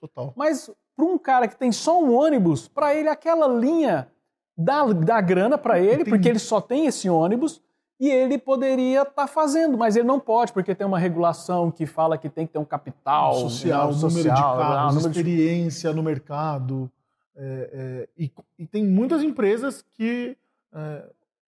Total. 0.00 0.32
Mas 0.34 0.70
para 0.96 1.04
um 1.04 1.18
cara 1.18 1.46
que 1.46 1.56
tem 1.56 1.70
só 1.70 2.02
um 2.02 2.14
ônibus, 2.14 2.68
para 2.68 2.94
ele 2.94 3.08
aquela 3.08 3.46
linha 3.46 4.08
dá, 4.56 4.84
dá 4.86 5.20
grana 5.20 5.56
para 5.56 5.78
ele, 5.78 6.04
porque 6.04 6.28
ele 6.28 6.38
só 6.38 6.60
tem 6.60 6.86
esse 6.86 7.08
ônibus, 7.08 7.60
e 7.98 8.08
ele 8.08 8.38
poderia 8.38 9.02
estar 9.02 9.12
tá 9.12 9.26
fazendo, 9.26 9.76
mas 9.76 9.94
ele 9.94 10.06
não 10.06 10.18
pode, 10.18 10.52
porque 10.54 10.74
tem 10.74 10.86
uma 10.86 10.98
regulação 10.98 11.70
que 11.70 11.84
fala 11.84 12.16
que 12.16 12.30
tem 12.30 12.46
que 12.46 12.54
ter 12.54 12.58
um 12.58 12.64
capital 12.64 13.34
social, 13.34 13.92
social 13.92 14.10
número 14.10 14.34
de 14.34 14.40
carros, 14.40 14.94
número 14.94 15.10
experiência 15.10 15.90
de... 15.90 15.96
no 15.96 16.02
mercado. 16.02 16.90
É, 17.42 17.70
é, 17.72 18.08
e, 18.18 18.30
e, 18.58 18.66
tem 18.66 18.84
muitas 18.84 19.22
empresas 19.22 19.82
que 19.94 20.36
é, 20.74 21.10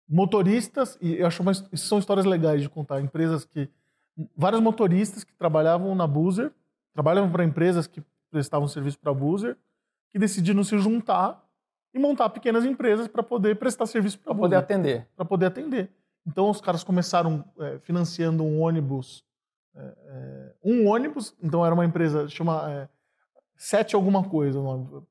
motoristas, 0.06 0.98
e 1.00 1.14
eu 1.14 1.26
acho 1.26 1.42
que 1.70 1.76
são 1.78 1.98
histórias 1.98 2.26
legais 2.26 2.60
de 2.60 2.68
contar, 2.68 3.00
empresas 3.00 3.46
que 3.46 3.66
vários 4.36 4.60
motoristas 4.60 5.24
que 5.24 5.32
trabalhavam 5.32 5.94
na 5.94 6.06
Boozer, 6.06 6.52
trabalhavam 6.92 7.32
para 7.32 7.44
empresas 7.44 7.86
que 7.86 8.02
prestavam 8.30 8.68
serviço 8.68 8.98
para 8.98 9.10
a 9.10 9.14
Boozer, 9.14 9.56
que 10.10 10.18
decidiram 10.18 10.62
se 10.62 10.76
juntar 10.76 11.42
e 11.94 11.98
montar 11.98 12.28
pequenas 12.28 12.66
empresas 12.66 13.08
para 13.08 13.22
poder 13.22 13.56
prestar 13.56 13.86
serviço 13.86 14.18
para 14.18 14.34
poder 14.34 14.56
atender. 14.56 15.08
Para 15.16 15.24
poder 15.24 15.46
atender. 15.46 15.90
Então 16.26 16.50
os 16.50 16.60
caras 16.60 16.84
começaram 16.84 17.42
é, 17.58 17.78
financiando 17.78 18.44
um 18.44 18.60
ônibus, 18.60 19.24
é, 19.74 20.52
um 20.62 20.88
ônibus. 20.88 21.34
Então 21.42 21.64
era 21.64 21.74
uma 21.74 21.86
empresa 21.86 22.28
chama 22.28 22.88
sete 23.62 23.94
alguma 23.94 24.24
coisa, 24.24 24.58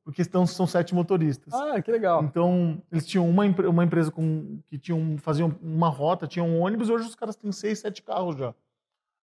porque 0.03 0.23
estão, 0.23 0.43
são 0.47 0.65
sete 0.65 0.95
motoristas. 0.95 1.53
Ah, 1.53 1.79
que 1.79 1.91
legal. 1.91 2.23
Então 2.23 2.81
eles 2.91 3.05
tinham 3.05 3.29
uma, 3.29 3.45
uma 3.45 3.83
empresa 3.83 4.09
com 4.09 4.59
que 4.65 4.79
tinham 4.79 5.19
faziam 5.19 5.55
uma 5.61 5.87
rota, 5.87 6.25
tinham 6.25 6.49
um 6.49 6.59
ônibus. 6.59 6.89
E 6.89 6.91
hoje 6.91 7.07
os 7.07 7.13
caras 7.13 7.35
têm 7.35 7.51
seis, 7.51 7.77
sete 7.77 8.01
carros 8.01 8.35
já. 8.35 8.55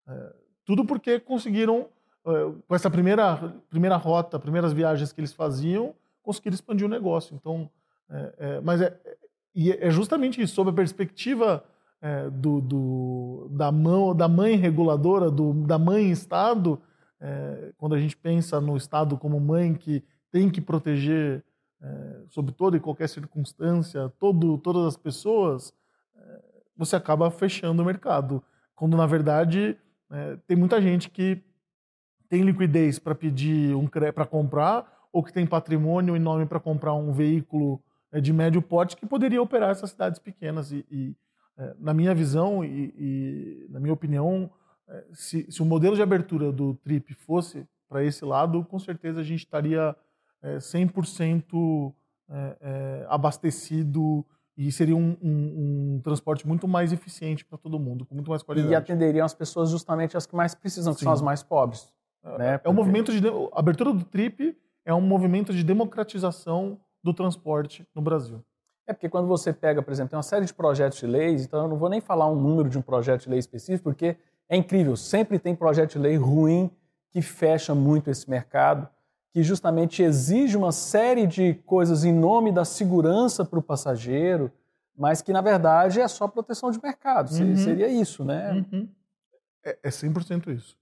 É, 0.06 0.32
tudo 0.64 0.84
porque 0.84 1.18
conseguiram 1.18 1.88
é, 2.24 2.52
com 2.68 2.74
essa 2.76 2.88
primeira 2.88 3.52
primeira 3.68 3.96
rota, 3.96 4.38
primeiras 4.38 4.72
viagens 4.72 5.12
que 5.12 5.20
eles 5.20 5.32
faziam 5.32 5.92
conseguir 6.22 6.54
expandir 6.54 6.86
o 6.86 6.90
negócio. 6.90 7.34
Então, 7.34 7.68
é, 8.08 8.34
é, 8.38 8.60
mas 8.60 8.80
é, 8.80 8.96
é 9.56 9.90
justamente 9.90 10.40
isso, 10.40 10.54
sob 10.54 10.70
a 10.70 10.72
perspectiva 10.72 11.64
é, 12.00 12.30
do, 12.30 12.60
do, 12.60 13.48
da, 13.50 13.72
mão, 13.72 14.14
da 14.14 14.28
mãe 14.28 14.54
reguladora, 14.54 15.32
do, 15.32 15.52
da 15.52 15.80
mãe 15.80 16.12
Estado, 16.12 16.80
é, 17.20 17.72
quando 17.76 17.94
a 17.94 17.98
gente 17.98 18.16
pensa 18.16 18.60
no 18.60 18.76
Estado 18.76 19.16
como 19.16 19.40
mãe 19.40 19.74
que 19.74 20.04
tem 20.30 20.50
que 20.50 20.60
proteger, 20.60 21.44
é, 21.80 22.22
sob 22.28 22.52
toda 22.52 22.76
e 22.76 22.80
qualquer 22.80 23.08
circunstância, 23.08 24.12
todo, 24.18 24.58
todas 24.58 24.86
as 24.86 24.96
pessoas, 24.96 25.72
você 26.76 26.94
acaba 26.94 27.30
fechando 27.30 27.82
o 27.82 27.86
mercado. 27.86 28.44
Quando, 28.74 28.98
na 28.98 29.06
verdade, 29.06 29.78
tem 30.46 30.54
muita 30.54 30.80
gente 30.82 31.08
que 31.08 31.42
tem 32.28 32.42
liquidez 32.42 32.98
para 32.98 33.14
pedir 33.14 33.74
um 33.74 33.86
para 33.86 34.26
comprar 34.26 34.96
ou 35.12 35.22
que 35.22 35.32
tem 35.32 35.46
patrimônio 35.46 36.14
e 36.14 36.18
nome 36.18 36.44
para 36.44 36.60
comprar 36.60 36.92
um 36.94 37.12
veículo 37.12 37.82
é, 38.12 38.20
de 38.20 38.32
médio 38.32 38.60
porte 38.60 38.96
que 38.96 39.06
poderia 39.06 39.40
operar 39.40 39.70
essas 39.70 39.90
cidades 39.90 40.18
pequenas. 40.18 40.70
E, 40.72 40.84
e 40.90 41.16
é, 41.56 41.74
na 41.78 41.94
minha 41.94 42.14
visão 42.14 42.62
e, 42.62 42.94
e, 42.98 43.66
na 43.70 43.80
minha 43.80 43.94
opinião, 43.94 44.50
é, 44.50 44.50
se, 45.12 45.50
se, 45.50 45.62
o 45.62 45.64
modelo 45.64 45.96
de 45.96 46.02
abertura 46.02 46.52
do 46.52 46.74
TRIP 46.74 47.14
fosse 47.14 47.66
para 47.88 48.04
esse 48.04 48.24
lado, 48.24 48.64
com 48.64 48.78
certeza 48.78 49.20
a 49.20 49.24
gente 49.24 49.40
estaria 49.40 49.94
100% 50.42 51.92
abastecido 53.08 54.24
e 54.56 54.72
seria 54.72 54.96
um, 54.96 55.16
um, 55.22 55.94
um, 55.96 56.00
transporte 56.02 56.46
muito 56.46 56.66
mais 56.66 56.92
eficiente 56.92 57.44
para 57.44 57.58
todo 57.58 57.78
mundo, 57.78 58.06
com 58.06 58.14
muito 58.14 58.30
mais 58.30 58.42
qualidade. 58.42 58.72
E 58.72 58.74
atenderiam 58.74 59.24
as 59.24 59.34
pessoas 59.34 59.70
justamente 59.70 60.16
as 60.16 60.26
que 60.26 60.34
mais 60.34 60.54
precisam, 60.54 60.94
que 60.94 61.00
Sim. 61.00 61.04
são 61.04 61.12
as 61.12 61.20
mais 61.20 61.42
pobres. 61.42 61.92
É, 62.24 62.38
né? 62.38 62.60
é 62.64 62.68
um 62.68 62.72
movimento 62.72 63.12
de 63.12 63.28
a 63.28 63.58
abertura 63.58 63.92
do 63.92 64.04
TRIP 64.04 64.56
é 64.84 64.94
um 64.94 65.00
movimento 65.00 65.52
de 65.52 65.62
democratização 65.62 66.80
do 67.02 67.12
transporte 67.12 67.86
no 67.94 68.00
Brasil. 68.00 68.42
É 68.86 68.92
porque 68.92 69.08
quando 69.08 69.26
você 69.26 69.52
pega, 69.52 69.82
por 69.82 69.92
exemplo, 69.92 70.10
tem 70.10 70.16
uma 70.16 70.22
série 70.22 70.46
de 70.46 70.54
projetos 70.54 70.98
de 70.98 71.06
leis, 71.06 71.44
então 71.44 71.62
eu 71.62 71.68
não 71.68 71.76
vou 71.76 71.88
nem 71.88 72.00
falar 72.00 72.30
um 72.30 72.40
número 72.40 72.68
de 72.68 72.78
um 72.78 72.82
projeto 72.82 73.24
de 73.24 73.30
lei 73.30 73.38
específico, 73.38 73.90
porque 73.90 74.16
é 74.48 74.56
incrível, 74.56 74.96
sempre 74.96 75.38
tem 75.38 75.54
projeto 75.54 75.92
de 75.92 75.98
lei 75.98 76.16
ruim 76.16 76.70
que 77.10 77.20
fecha 77.22 77.74
muito 77.74 78.10
esse 78.10 78.28
mercado, 78.28 78.88
que 79.32 79.42
justamente 79.42 80.02
exige 80.02 80.56
uma 80.56 80.72
série 80.72 81.26
de 81.26 81.54
coisas 81.66 82.04
em 82.04 82.12
nome 82.12 82.52
da 82.52 82.64
segurança 82.64 83.44
para 83.44 83.58
o 83.58 83.62
passageiro, 83.62 84.52
mas 84.96 85.20
que 85.20 85.32
na 85.32 85.40
verdade 85.40 86.00
é 86.00 86.08
só 86.08 86.26
proteção 86.26 86.70
de 86.70 86.80
mercado. 86.82 87.30
Uhum. 87.32 87.56
Seria 87.56 87.88
isso, 87.88 88.24
né? 88.24 88.52
Uhum. 88.72 88.88
É, 89.64 89.78
é 89.82 89.88
100% 89.88 90.54
isso. 90.56 90.76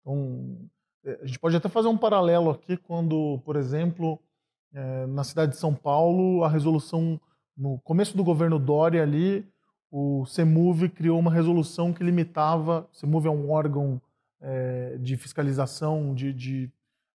Então, 0.00 0.58
é, 1.04 1.18
a 1.22 1.26
gente 1.26 1.38
pode 1.38 1.56
até 1.56 1.68
fazer 1.68 1.88
um 1.88 1.98
paralelo 1.98 2.50
aqui 2.50 2.76
quando, 2.76 3.40
por 3.44 3.56
exemplo, 3.56 4.18
é, 4.72 5.06
na 5.06 5.24
cidade 5.24 5.52
de 5.52 5.58
São 5.58 5.74
Paulo, 5.74 6.44
a 6.44 6.48
resolução, 6.48 7.20
no 7.56 7.78
começo 7.80 8.16
do 8.16 8.24
governo 8.24 8.58
Dória 8.58 9.02
ali, 9.02 9.46
o 9.90 10.24
CEMUV 10.26 10.88
criou 10.90 11.18
uma 11.18 11.32
resolução 11.32 11.92
que 11.92 12.04
limitava, 12.04 12.88
o 12.92 12.96
CEMUV 12.96 13.28
é 13.28 13.30
um 13.30 13.50
órgão 13.50 14.00
é, 14.40 14.96
de 15.00 15.16
fiscalização, 15.16 16.14
de, 16.14 16.32
de 16.32 16.70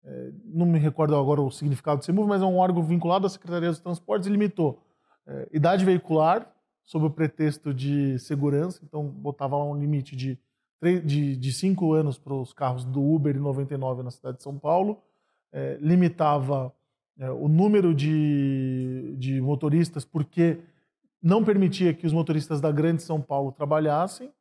é, 0.04 0.32
não 0.46 0.66
me 0.66 0.80
recordo 0.80 1.16
agora 1.16 1.42
o 1.42 1.52
significado 1.52 2.00
do 2.00 2.06
CEMUV, 2.06 2.28
mas 2.28 2.42
é 2.42 2.46
um 2.46 2.58
órgão 2.58 2.84
vinculado 2.84 3.26
à 3.26 3.30
Secretaria 3.30 3.70
dos 3.70 3.80
Transportes 3.80 4.28
e 4.28 4.32
limitou 4.32 4.82
é, 5.28 5.48
idade 5.52 5.84
veicular, 5.84 6.52
sob 6.84 7.06
o 7.06 7.10
pretexto 7.10 7.74
de 7.74 8.18
segurança, 8.20 8.82
então 8.84 9.08
botava 9.08 9.58
lá 9.58 9.66
um 9.66 9.78
limite 9.78 10.16
de 10.16 10.40
de, 10.82 11.36
de 11.36 11.54
cinco 11.54 11.94
anos 11.94 12.18
para 12.18 12.34
os 12.34 12.54
carros 12.54 12.86
do 12.86 13.02
Uber 13.02 13.36
e 13.36 13.40
99 13.40 14.04
na 14.04 14.12
cidade 14.12 14.38
de 14.38 14.44
São 14.44 14.58
Paulo, 14.58 15.02
é, 15.52 15.78
limitava 15.82 16.74
é, 17.18 17.30
o 17.30 17.48
número 17.48 17.94
de, 17.94 19.16
de 19.18 19.42
motoristas 19.42 20.06
porque 20.06 20.60
não 21.22 21.44
permitia 21.44 21.94
que 21.94 22.06
os 22.06 22.14
motoristas 22.14 22.62
da 22.62 22.72
Grande 22.72 23.02
São 23.02 23.22
Paulo 23.22 23.52
trabalhassem, 23.52 24.32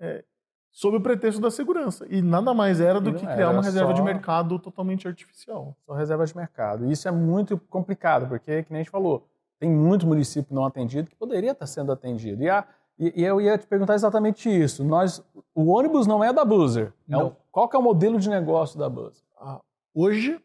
é, 0.00 0.24
sob 0.70 0.98
o 0.98 1.00
pretexto 1.00 1.40
da 1.40 1.50
segurança. 1.50 2.06
E 2.08 2.20
nada 2.20 2.52
mais 2.54 2.80
era 2.80 3.00
do 3.00 3.14
que 3.14 3.26
criar 3.26 3.50
uma 3.50 3.62
reserva 3.62 3.90
só... 3.90 3.94
de 3.94 4.02
mercado 4.02 4.58
totalmente 4.58 5.08
artificial. 5.08 5.76
Só 5.86 5.94
reserva 5.94 6.24
de 6.24 6.36
mercado. 6.36 6.86
E 6.86 6.92
isso 6.92 7.08
é 7.08 7.10
muito 7.10 7.58
complicado, 7.58 8.28
porque, 8.28 8.62
que 8.62 8.72
nem 8.72 8.80
a 8.80 8.82
gente 8.82 8.90
falou, 8.90 9.26
tem 9.58 9.70
muito 9.70 10.06
município 10.06 10.54
não 10.54 10.64
atendido 10.64 11.08
que 11.08 11.16
poderia 11.16 11.52
estar 11.52 11.66
sendo 11.66 11.90
atendido. 11.90 12.42
E 12.42 12.50
a, 12.50 12.64
e, 12.98 13.22
e, 13.22 13.24
eu 13.24 13.40
ia 13.40 13.56
te 13.56 13.66
perguntar 13.66 13.94
exatamente 13.94 14.48
isso. 14.48 14.84
Nós, 14.84 15.24
o 15.54 15.66
ônibus 15.66 16.06
não 16.06 16.22
é 16.22 16.32
da 16.32 16.44
Buzzer. 16.44 16.92
É 17.08 17.14
qual 17.50 17.68
que 17.68 17.74
é 17.74 17.78
o 17.78 17.82
modelo 17.82 18.18
de 18.18 18.28
negócio 18.28 18.78
da 18.78 18.88
Buzzer? 18.88 19.24
Ah, 19.40 19.60
hoje, 19.94 20.40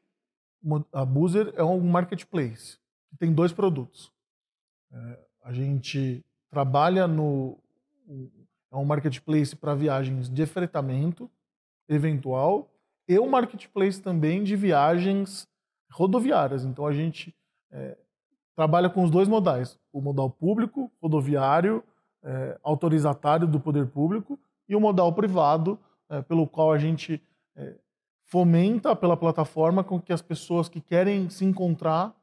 a 0.91 1.05
Buzzer 1.05 1.53
é 1.57 1.63
um 1.63 1.79
marketplace 1.81 2.77
tem 3.23 3.33
dois 3.33 3.53
produtos. 3.53 4.11
É, 4.91 5.19
a 5.43 5.51
gente 5.51 6.23
trabalha 6.49 7.07
no 7.07 7.57
é 8.71 8.75
um 8.75 8.85
marketplace 8.85 9.55
para 9.55 9.75
viagens 9.75 10.27
de 10.27 10.45
fretamento 10.45 11.29
eventual 11.87 12.71
e 13.07 13.19
um 13.19 13.29
marketplace 13.29 14.01
também 14.01 14.43
de 14.43 14.55
viagens 14.55 15.47
rodoviárias. 15.91 16.63
Então 16.63 16.87
a 16.87 16.91
gente 16.91 17.35
é, 17.71 17.97
trabalha 18.55 18.89
com 18.89 19.03
os 19.03 19.11
dois 19.11 19.27
modais: 19.27 19.79
o 19.91 20.01
modal 20.01 20.29
público, 20.29 20.91
rodoviário 21.01 21.83
é, 22.23 22.57
autorizatário 22.63 23.47
do 23.47 23.59
poder 23.59 23.87
público 23.87 24.39
e 24.67 24.75
o 24.75 24.79
modal 24.79 25.11
privado, 25.13 25.77
é, 26.09 26.21
pelo 26.21 26.47
qual 26.47 26.71
a 26.71 26.77
gente 26.77 27.21
é, 27.55 27.75
fomenta 28.25 28.95
pela 28.95 29.17
plataforma 29.17 29.83
com 29.83 29.99
que 29.99 30.13
as 30.13 30.21
pessoas 30.21 30.69
que 30.69 30.81
querem 30.81 31.29
se 31.29 31.45
encontrar, 31.45 32.15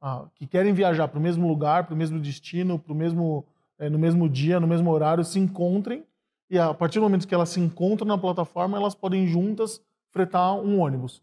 ah, 0.00 0.26
que 0.34 0.46
querem 0.46 0.72
viajar 0.72 1.08
para 1.08 1.18
o 1.18 1.22
mesmo 1.22 1.46
lugar, 1.48 1.84
para 1.84 1.94
o 1.94 1.96
mesmo 1.96 2.20
destino, 2.20 2.78
para 2.78 2.92
o 2.92 2.96
mesmo, 2.96 3.46
é, 3.78 3.88
no 3.88 3.98
mesmo 3.98 4.28
dia, 4.28 4.60
no 4.60 4.66
mesmo 4.66 4.90
horário, 4.90 5.24
se 5.24 5.38
encontrem 5.38 6.04
e 6.48 6.58
a 6.58 6.72
partir 6.72 6.98
do 6.98 7.02
momento 7.02 7.26
que 7.26 7.34
elas 7.34 7.48
se 7.48 7.60
encontram 7.60 8.06
na 8.06 8.16
plataforma, 8.16 8.76
elas 8.76 8.94
podem 8.94 9.26
juntas 9.26 9.82
fretar 10.10 10.54
um 10.54 10.80
ônibus. 10.80 11.22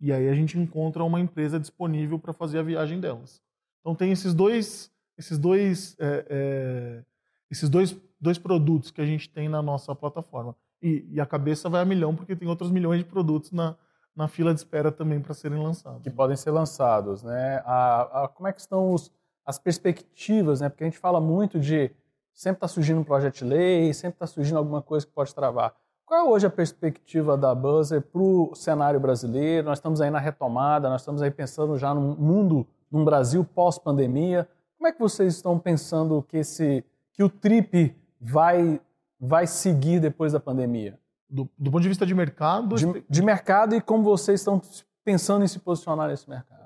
E 0.00 0.12
aí 0.12 0.28
a 0.28 0.34
gente 0.34 0.58
encontra 0.58 1.04
uma 1.04 1.20
empresa 1.20 1.60
disponível 1.60 2.18
para 2.18 2.32
fazer 2.32 2.58
a 2.58 2.62
viagem 2.62 2.98
delas. 2.98 3.40
Então 3.80 3.94
tem 3.94 4.10
esses 4.10 4.34
dois, 4.34 4.90
esses 5.16 5.38
dois 5.38 5.94
é, 5.98 6.26
é, 6.28 7.04
esses 7.50 7.68
dois, 7.68 7.96
dois 8.20 8.38
produtos 8.38 8.90
que 8.90 9.00
a 9.00 9.06
gente 9.06 9.28
tem 9.28 9.48
na 9.48 9.60
nossa 9.60 9.94
plataforma. 9.94 10.56
E, 10.82 11.06
e, 11.10 11.20
a 11.20 11.26
cabeça 11.26 11.68
vai 11.68 11.82
a 11.82 11.84
milhão, 11.84 12.16
porque 12.16 12.34
tem 12.34 12.48
outros 12.48 12.70
milhões 12.70 12.98
de 12.98 13.04
produtos 13.04 13.52
na, 13.52 13.76
na 14.14 14.28
fila 14.28 14.52
de 14.52 14.60
espera 14.60 14.92
também 14.92 15.20
para 15.20 15.34
serem 15.34 15.58
lançados. 15.58 16.02
Que 16.02 16.10
podem 16.10 16.36
ser 16.36 16.50
lançados, 16.50 17.22
né? 17.22 17.62
A, 17.64 18.24
a, 18.24 18.28
como 18.28 18.48
é 18.48 18.52
que 18.52 18.60
estão 18.60 18.92
os, 18.92 19.10
as 19.44 19.58
perspectivas, 19.58 20.60
né? 20.60 20.68
Porque 20.68 20.84
a 20.84 20.86
gente 20.86 20.98
fala 20.98 21.20
muito 21.20 21.58
de 21.58 21.90
sempre 22.34 22.58
está 22.58 22.68
surgindo 22.68 23.00
um 23.00 23.04
projeto 23.04 23.36
de 23.36 23.44
lei, 23.44 23.92
sempre 23.92 24.16
está 24.16 24.26
surgindo 24.26 24.58
alguma 24.58 24.82
coisa 24.82 25.06
que 25.06 25.12
pode 25.12 25.34
travar. 25.34 25.74
Qual 26.04 26.20
é 26.20 26.28
hoje 26.28 26.46
a 26.46 26.50
perspectiva 26.50 27.36
da 27.36 27.54
Buzzer 27.54 28.02
para 28.02 28.20
o 28.20 28.54
cenário 28.54 29.00
brasileiro? 29.00 29.66
Nós 29.66 29.78
estamos 29.78 30.00
aí 30.00 30.10
na 30.10 30.18
retomada, 30.18 30.88
nós 30.88 31.00
estamos 31.00 31.22
aí 31.22 31.30
pensando 31.30 31.78
já 31.78 31.94
num 31.94 32.14
mundo, 32.16 32.66
num 32.90 33.04
Brasil 33.04 33.44
pós-pandemia. 33.44 34.48
Como 34.76 34.88
é 34.88 34.92
que 34.92 34.98
vocês 34.98 35.34
estão 35.34 35.58
pensando 35.58 36.22
que, 36.22 36.38
esse, 36.38 36.84
que 37.12 37.22
o 37.22 37.30
TRIP 37.30 37.96
vai, 38.20 38.80
vai 39.18 39.46
seguir 39.46 40.00
depois 40.00 40.32
da 40.32 40.40
pandemia? 40.40 40.98
Do, 41.32 41.48
do 41.58 41.70
ponto 41.70 41.82
de 41.82 41.88
vista 41.88 42.04
de 42.04 42.14
mercado? 42.14 42.76
De, 42.76 43.04
de 43.08 43.22
mercado 43.22 43.74
e 43.74 43.80
como 43.80 44.04
vocês 44.04 44.40
estão 44.40 44.60
pensando 45.02 45.44
em 45.44 45.48
se 45.48 45.58
posicionar 45.58 46.08
nesse 46.08 46.28
mercado? 46.28 46.62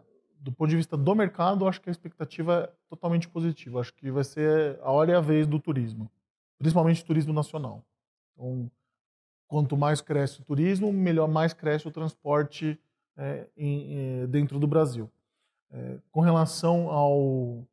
do 0.46 0.52
ponto 0.52 0.70
de 0.70 0.76
vista 0.76 0.96
do 0.96 1.12
mercado, 1.12 1.66
acho 1.66 1.80
que 1.80 1.90
a 1.90 1.92
expectativa 1.92 2.70
é 2.72 2.72
totalmente 2.88 3.28
positiva. 3.28 3.80
Acho 3.80 3.92
que 3.92 4.12
vai 4.12 4.22
ser 4.22 4.78
a 4.80 4.92
hora 4.92 5.10
e 5.10 5.14
a 5.14 5.20
vez 5.20 5.44
do 5.44 5.58
turismo, 5.58 6.08
principalmente 6.56 7.04
turismo 7.04 7.32
nacional. 7.32 7.84
Então, 8.32 8.70
quanto 9.48 9.76
mais 9.76 10.00
cresce 10.00 10.40
o 10.40 10.44
turismo, 10.44 10.92
melhor 10.92 11.26
mais 11.26 11.52
cresce 11.52 11.88
o 11.88 11.90
transporte 11.90 12.78
é, 13.16 13.48
em, 13.56 14.22
é, 14.22 14.26
dentro 14.28 14.60
do 14.60 14.68
Brasil. 14.68 15.10
É, 15.72 15.98
com 16.12 16.20
relação 16.20 16.90
ao, 16.90 17.66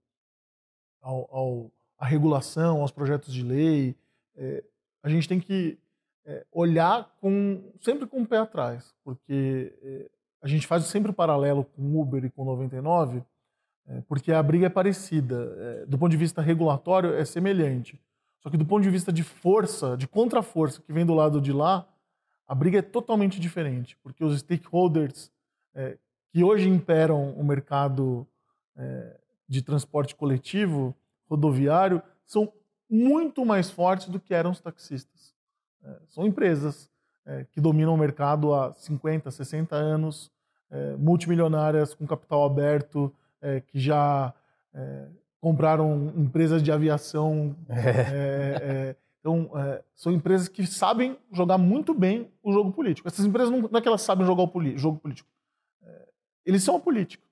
ao, 1.00 1.30
ao, 1.32 1.72
à 2.00 2.08
regulação, 2.08 2.82
aos 2.82 2.92
projetos 2.92 3.32
de 3.32 3.44
lei, 3.44 3.96
é, 4.36 4.64
a 5.04 5.10
gente 5.10 5.28
tem 5.28 5.40
que 5.40 5.78
é, 6.26 6.46
olhar 6.52 7.10
com, 7.20 7.62
sempre 7.82 8.08
com 8.08 8.22
o 8.22 8.28
pé 8.28 8.38
atrás, 8.38 8.94
porque 9.04 9.74
é, 9.82 10.10
a 10.42 10.48
gente 10.48 10.68
faz 10.68 10.86
sempre 10.86 11.12
o 11.12 11.14
paralelo 11.14 11.66
com 11.66 12.00
Uber 12.00 12.24
e 12.24 12.30
com 12.30 12.46
99, 12.46 13.24
é, 13.88 14.02
porque 14.08 14.32
a 14.32 14.42
briga 14.42 14.68
é 14.68 14.70
parecida. 14.70 15.56
É, 15.58 15.86
do 15.86 15.98
ponto 15.98 16.12
de 16.12 16.18
vista 16.18 16.42
regulatório, 16.42 17.14
é 17.14 17.26
semelhante. 17.26 18.00
Só 18.42 18.50
que 18.50 18.58
do 18.58 18.66
ponto 18.66 18.84
de 18.84 18.90
vista 18.90 19.12
de 19.12 19.24
força, 19.24 19.96
de 19.96 20.08
contraforça 20.08 20.82
que 20.82 20.92
vem 20.92 21.06
do 21.06 21.14
lado 21.14 21.40
de 21.40 21.54
lá, 21.54 21.88
a 22.46 22.54
briga 22.54 22.80
é 22.80 22.82
totalmente 22.82 23.40
diferente, 23.40 23.98
porque 24.04 24.24
os 24.24 24.40
stakeholders 24.40 25.32
é, 25.74 25.98
que 26.32 26.44
hoje 26.44 26.68
imperam 26.68 27.32
o 27.32 27.44
mercado 27.44 28.28
é, 28.76 29.20
de 29.48 29.62
transporte 29.62 30.16
coletivo, 30.16 30.96
rodoviário, 31.30 32.02
são 32.26 32.52
muito 32.90 33.46
mais 33.46 33.70
fortes 33.70 34.08
do 34.08 34.20
que 34.20 34.34
eram 34.34 34.52
os 34.52 34.60
taxistas. 34.60 35.13
É, 35.84 36.00
são 36.08 36.26
empresas 36.26 36.90
é, 37.26 37.46
que 37.52 37.60
dominam 37.60 37.94
o 37.94 37.98
mercado 37.98 38.54
há 38.54 38.74
50, 38.74 39.30
60 39.32 39.76
anos, 39.76 40.32
é, 40.70 40.96
multimilionárias 40.96 41.94
com 41.94 42.08
capital 42.08 42.46
aberto, 42.46 43.14
que 43.68 43.78
já 43.78 44.34
compraram 45.42 46.14
empresas 46.16 46.64
de 46.64 46.72
aviação. 46.72 47.54
É. 47.68 47.74
É, 47.76 48.64
é, 48.64 48.96
então, 49.20 49.52
são 49.96 50.14
empresas 50.14 50.48
que 50.48 50.66
sabem 50.66 51.18
jogar 51.32 51.58
muito 51.58 51.94
bem 51.94 52.32
o 52.42 52.54
jogo 52.54 52.72
político. 52.72 53.08
Essas 53.08 53.26
empresas 53.26 53.52
não, 53.52 53.62
não 53.62 53.80
é 53.80 53.82
que 53.82 53.88
elas 53.88 54.02
sabem 54.02 54.26
jogar 54.26 54.44
o 54.44 54.78
jogo 54.78 55.00
político. 55.00 55.30
eles 56.46 56.64
são 56.64 56.78
a 56.78 56.80
política. 56.80 57.26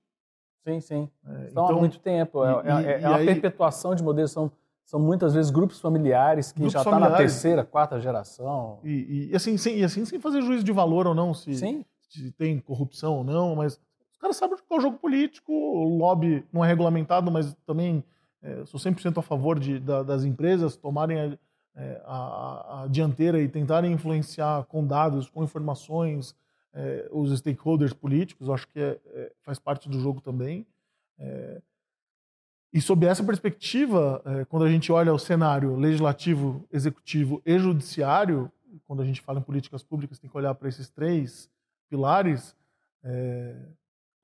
Sim, 0.64 0.80
sim. 0.80 1.08
Estão 1.46 1.64
então, 1.64 1.68
há 1.68 1.72
muito 1.72 1.98
tempo. 1.98 2.44
É, 2.44 2.50
e, 2.50 2.86
é, 2.86 3.02
é 3.02 3.08
uma 3.08 3.16
aí, 3.16 3.26
perpetuação 3.26 3.94
de 3.94 4.02
modelos. 4.02 4.30
São, 4.30 4.50
são 4.92 5.00
muitas 5.00 5.32
vezes 5.32 5.50
grupos 5.50 5.80
familiares 5.80 6.52
que 6.52 6.58
grupos 6.58 6.74
já 6.74 6.80
estão 6.80 6.92
tá 6.92 7.00
na 7.00 7.16
terceira, 7.16 7.64
quarta 7.64 7.98
geração. 7.98 8.78
E, 8.84 9.30
e, 9.30 9.34
assim, 9.34 9.56
sem, 9.56 9.78
e 9.78 9.84
assim, 9.84 10.04
sem 10.04 10.20
fazer 10.20 10.42
juízo 10.42 10.62
de 10.62 10.70
valor 10.70 11.06
ou 11.06 11.14
não, 11.14 11.32
se, 11.32 11.54
sim 11.54 11.82
se 12.10 12.30
tem 12.32 12.58
corrupção 12.58 13.14
ou 13.14 13.24
não, 13.24 13.56
mas 13.56 13.80
os 14.12 14.18
caras 14.18 14.36
sabem 14.36 14.58
qual 14.68 14.76
é 14.76 14.80
o 14.80 14.82
jogo 14.82 14.98
político, 14.98 15.50
o 15.50 15.96
lobby 15.96 16.44
não 16.52 16.62
é 16.62 16.68
regulamentado, 16.68 17.30
mas 17.30 17.54
também 17.64 18.04
é, 18.42 18.66
sou 18.66 18.78
100% 18.78 19.16
a 19.16 19.22
favor 19.22 19.58
de, 19.58 19.80
da, 19.80 20.02
das 20.02 20.24
empresas 20.24 20.76
tomarem 20.76 21.18
a, 21.18 21.38
é, 21.74 22.02
a, 22.04 22.82
a, 22.82 22.86
dianteira 22.88 23.40
e 23.40 23.48
tentarem 23.48 23.92
influenciar 23.92 24.64
com 24.64 24.86
dados, 24.86 25.30
com 25.30 25.42
informações, 25.42 26.36
é, 26.74 27.08
os 27.10 27.34
stakeholders 27.38 27.94
políticos, 27.94 28.50
acho 28.50 28.68
que 28.68 28.78
é, 28.78 29.00
é, 29.14 29.32
faz 29.40 29.58
parte 29.58 29.88
do 29.88 29.98
jogo 29.98 30.20
também. 30.20 30.66
E 32.72 32.80
sob 32.80 33.06
essa 33.06 33.22
perspectiva, 33.22 34.22
é, 34.24 34.44
quando 34.46 34.64
a 34.64 34.70
gente 34.70 34.90
olha 34.90 35.12
o 35.12 35.18
cenário 35.18 35.76
legislativo, 35.76 36.66
executivo 36.72 37.42
e 37.44 37.58
judiciário, 37.58 38.50
quando 38.86 39.02
a 39.02 39.04
gente 39.04 39.20
fala 39.20 39.40
em 39.40 39.42
políticas 39.42 39.82
públicas, 39.82 40.18
tem 40.18 40.30
que 40.30 40.36
olhar 40.36 40.54
para 40.54 40.68
esses 40.68 40.88
três 40.88 41.50
pilares, 41.90 42.56
é, 43.04 43.54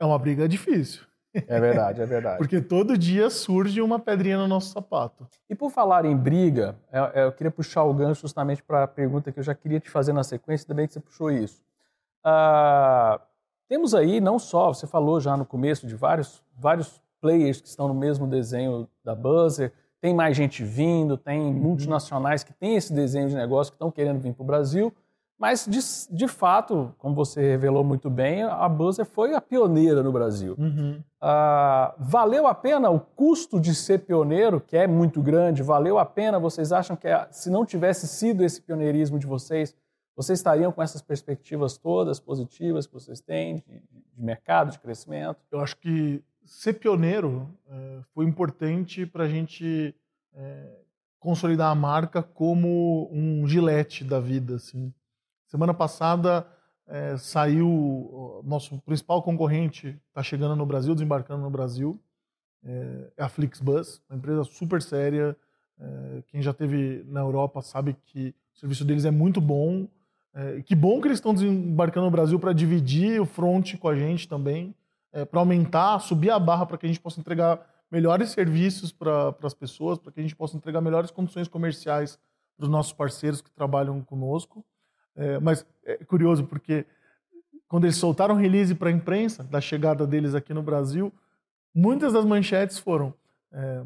é 0.00 0.04
uma 0.04 0.18
briga 0.18 0.48
difícil. 0.48 1.02
É 1.34 1.60
verdade, 1.60 2.00
é 2.00 2.06
verdade. 2.06 2.38
Porque 2.38 2.60
todo 2.60 2.96
dia 2.96 3.28
surge 3.28 3.82
uma 3.82 3.98
pedrinha 3.98 4.38
no 4.38 4.48
nosso 4.48 4.72
sapato. 4.72 5.28
E 5.48 5.54
por 5.54 5.70
falar 5.70 6.06
em 6.06 6.16
briga, 6.16 6.74
é, 6.90 7.24
eu 7.24 7.32
queria 7.32 7.50
puxar 7.50 7.84
o 7.84 7.92
gancho 7.92 8.22
justamente 8.22 8.62
para 8.62 8.84
a 8.84 8.88
pergunta 8.88 9.30
que 9.30 9.38
eu 9.38 9.44
já 9.44 9.54
queria 9.54 9.78
te 9.78 9.90
fazer 9.90 10.14
na 10.14 10.24
sequência, 10.24 10.74
bem 10.74 10.86
que 10.86 10.94
você 10.94 11.00
puxou 11.00 11.30
isso. 11.30 11.62
Ah, 12.24 13.20
temos 13.68 13.94
aí, 13.94 14.20
não 14.20 14.38
só, 14.38 14.72
você 14.72 14.86
falou 14.86 15.20
já 15.20 15.36
no 15.36 15.44
começo 15.44 15.86
de 15.86 15.94
vários, 15.94 16.42
vários 16.56 17.02
players 17.20 17.60
que 17.60 17.68
estão 17.68 17.88
no 17.88 17.94
mesmo 17.94 18.26
desenho 18.26 18.88
da 19.04 19.14
Buzzer, 19.14 19.72
tem 20.00 20.14
mais 20.14 20.36
gente 20.36 20.62
vindo, 20.62 21.16
tem 21.16 21.40
uhum. 21.40 21.52
multinacionais 21.52 22.44
que 22.44 22.52
têm 22.52 22.76
esse 22.76 22.92
desenho 22.92 23.28
de 23.28 23.34
negócio 23.34 23.72
que 23.72 23.76
estão 23.76 23.90
querendo 23.90 24.20
vir 24.20 24.32
para 24.32 24.42
o 24.42 24.46
Brasil. 24.46 24.92
Mas, 25.38 25.66
de, 25.66 25.78
de 26.10 26.26
fato, 26.26 26.92
como 26.98 27.14
você 27.14 27.40
revelou 27.40 27.84
muito 27.84 28.10
bem, 28.10 28.42
a 28.42 28.68
Buzzer 28.68 29.04
foi 29.04 29.34
a 29.34 29.40
pioneira 29.40 30.02
no 30.02 30.10
Brasil. 30.10 30.56
Uhum. 30.58 31.00
Ah, 31.20 31.94
valeu 31.96 32.48
a 32.48 32.54
pena 32.54 32.90
o 32.90 32.98
custo 32.98 33.60
de 33.60 33.72
ser 33.72 34.00
pioneiro, 34.00 34.60
que 34.60 34.76
é 34.76 34.88
muito 34.88 35.22
grande? 35.22 35.62
Valeu 35.62 35.96
a 35.96 36.04
pena? 36.04 36.40
Vocês 36.40 36.72
acham 36.72 36.96
que 36.96 37.08
se 37.30 37.50
não 37.50 37.64
tivesse 37.64 38.08
sido 38.08 38.42
esse 38.42 38.60
pioneirismo 38.60 39.16
de 39.16 39.28
vocês, 39.28 39.76
vocês 40.16 40.40
estariam 40.40 40.72
com 40.72 40.82
essas 40.82 41.00
perspectivas 41.00 41.76
todas 41.76 42.18
positivas 42.18 42.88
que 42.88 42.94
vocês 42.94 43.20
têm 43.20 43.56
de, 43.58 43.80
de 44.16 44.20
mercado, 44.20 44.72
de 44.72 44.78
crescimento? 44.80 45.38
Eu 45.52 45.60
acho 45.60 45.76
que 45.76 46.20
ser 46.48 46.74
pioneiro 46.74 47.46
é, 47.68 48.00
foi 48.14 48.24
importante 48.24 49.04
para 49.04 49.24
a 49.24 49.28
gente 49.28 49.94
é, 50.34 50.78
consolidar 51.20 51.70
a 51.70 51.74
marca 51.74 52.22
como 52.22 53.08
um 53.12 53.46
gilete 53.46 54.02
da 54.02 54.18
vida, 54.18 54.56
assim. 54.56 54.92
Semana 55.46 55.74
passada 55.74 56.46
é, 56.86 57.18
saiu 57.18 58.42
nosso 58.44 58.78
principal 58.80 59.22
concorrente 59.22 59.98
está 60.08 60.22
chegando 60.22 60.56
no 60.56 60.64
Brasil, 60.64 60.94
desembarcando 60.94 61.42
no 61.42 61.50
Brasil, 61.50 62.00
é, 62.64 63.12
a 63.18 63.28
Flixbus, 63.28 64.00
uma 64.08 64.16
empresa 64.16 64.42
super 64.44 64.82
séria. 64.82 65.36
Quem 66.26 66.42
já 66.42 66.52
teve 66.52 67.04
na 67.06 67.20
Europa 67.20 67.62
sabe 67.62 67.96
que 68.06 68.34
o 68.52 68.58
serviço 68.58 68.84
deles 68.84 69.04
é 69.04 69.12
muito 69.12 69.40
bom. 69.40 69.86
Que 70.66 70.74
bom 70.74 71.00
que 71.00 71.06
eles 71.06 71.18
estão 71.18 71.32
desembarcando 71.32 72.06
no 72.06 72.10
Brasil 72.10 72.36
para 72.40 72.52
dividir 72.52 73.20
o 73.20 73.24
front 73.24 73.76
com 73.76 73.88
a 73.88 73.94
gente 73.94 74.28
também, 74.28 74.74
é, 75.18 75.24
para 75.24 75.40
aumentar, 75.40 75.98
subir 76.00 76.30
a 76.30 76.38
barra 76.38 76.66
para 76.66 76.78
que 76.78 76.86
a 76.86 76.88
gente 76.88 77.00
possa 77.00 77.20
entregar 77.20 77.60
melhores 77.90 78.30
serviços 78.30 78.92
para 78.92 79.34
as 79.42 79.54
pessoas, 79.54 79.98
para 79.98 80.12
que 80.12 80.20
a 80.20 80.22
gente 80.22 80.36
possa 80.36 80.56
entregar 80.56 80.80
melhores 80.80 81.10
condições 81.10 81.48
comerciais 81.48 82.18
para 82.56 82.64
os 82.64 82.70
nossos 82.70 82.92
parceiros 82.92 83.40
que 83.40 83.50
trabalham 83.50 84.00
conosco. 84.02 84.64
É, 85.16 85.38
mas 85.40 85.66
é 85.84 85.96
curioso 86.04 86.44
porque 86.44 86.86
quando 87.66 87.84
eles 87.84 87.96
soltaram 87.96 88.34
o 88.34 88.38
release 88.38 88.74
para 88.74 88.88
a 88.88 88.92
imprensa 88.92 89.42
da 89.44 89.60
chegada 89.60 90.06
deles 90.06 90.34
aqui 90.34 90.54
no 90.54 90.62
Brasil, 90.62 91.12
muitas 91.74 92.12
das 92.12 92.24
manchetes 92.24 92.78
foram 92.78 93.12
é, 93.52 93.82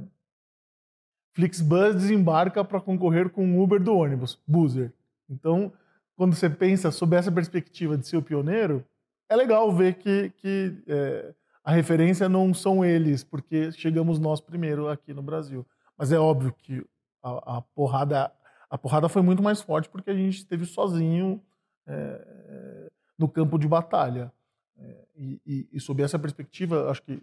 Flixbus 1.35 1.95
desembarca 1.95 2.63
para 2.63 2.81
concorrer 2.81 3.31
com 3.31 3.57
o 3.57 3.63
Uber 3.63 3.83
do 3.83 3.95
ônibus, 3.95 4.39
Buzzer. 4.47 4.93
Então, 5.29 5.73
quando 6.15 6.35
você 6.35 6.51
pensa 6.51 6.91
sob 6.91 7.17
essa 7.17 7.33
perspectiva 7.33 7.97
de 7.97 8.07
ser 8.07 8.19
o 8.19 8.23
pioneiro, 8.23 8.85
é 9.33 9.37
legal 9.37 9.73
ver 9.73 9.95
que, 9.95 10.31
que 10.37 10.83
é, 10.87 11.35
a 11.65 11.73
referência 11.73 12.29
não 12.29 12.53
são 12.53 12.85
eles, 12.85 13.25
porque 13.25 13.73
chegamos 13.73 14.19
nós 14.19 14.41
primeiro 14.41 14.89
aqui 14.89 15.15
no 15.15 15.23
Brasil. 15.23 15.67
Mas 15.97 16.13
é 16.13 16.19
óbvio 16.19 16.53
que 16.53 16.85
a, 17.23 17.59
a 17.59 17.63
porrada 17.63 18.31
a 18.69 18.79
porrada 18.79 19.07
foi 19.07 19.21
muito 19.21 19.43
mais 19.43 19.61
forte 19.61 19.87
porque 19.87 20.09
a 20.09 20.15
gente 20.15 20.39
esteve 20.39 20.65
sozinho 20.65 21.43
é, 21.87 22.89
no 23.19 23.29
campo 23.29 23.59
de 23.59 23.69
batalha. 23.69 24.33
É, 24.79 25.05
e, 25.15 25.69
e, 25.71 25.79
sob 25.79 26.03
essa 26.03 26.19
perspectiva, 26.19 26.91
acho 26.91 27.03
que 27.03 27.23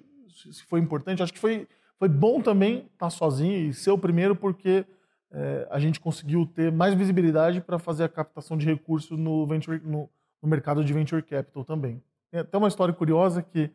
foi 0.68 0.80
importante, 0.80 1.24
acho 1.24 1.34
que 1.34 1.40
foi, 1.40 1.68
foi 1.98 2.08
bom 2.08 2.40
também 2.40 2.88
estar 2.94 3.10
sozinho 3.10 3.68
e 3.68 3.74
ser 3.74 3.90
o 3.90 3.98
primeiro 3.98 4.36
porque 4.36 4.86
é, 5.32 5.68
a 5.72 5.80
gente 5.80 6.00
conseguiu 6.00 6.46
ter 6.46 6.72
mais 6.72 6.94
visibilidade 6.94 7.62
para 7.62 7.80
fazer 7.80 8.04
a 8.04 8.10
captação 8.10 8.56
de 8.56 8.68
recursos 8.68 9.18
no, 9.18 9.46
venture, 9.48 9.82
no, 9.84 10.08
no, 10.42 10.50
mercado 10.50 10.84
de 10.84 10.94
venture 10.94 11.22
capital 11.22 11.64
também. 11.64 12.02
Tem 12.32 12.42
até 12.42 12.58
uma 12.58 12.68
história 12.68 12.94
curiosa 12.94 13.42
que 13.42 13.72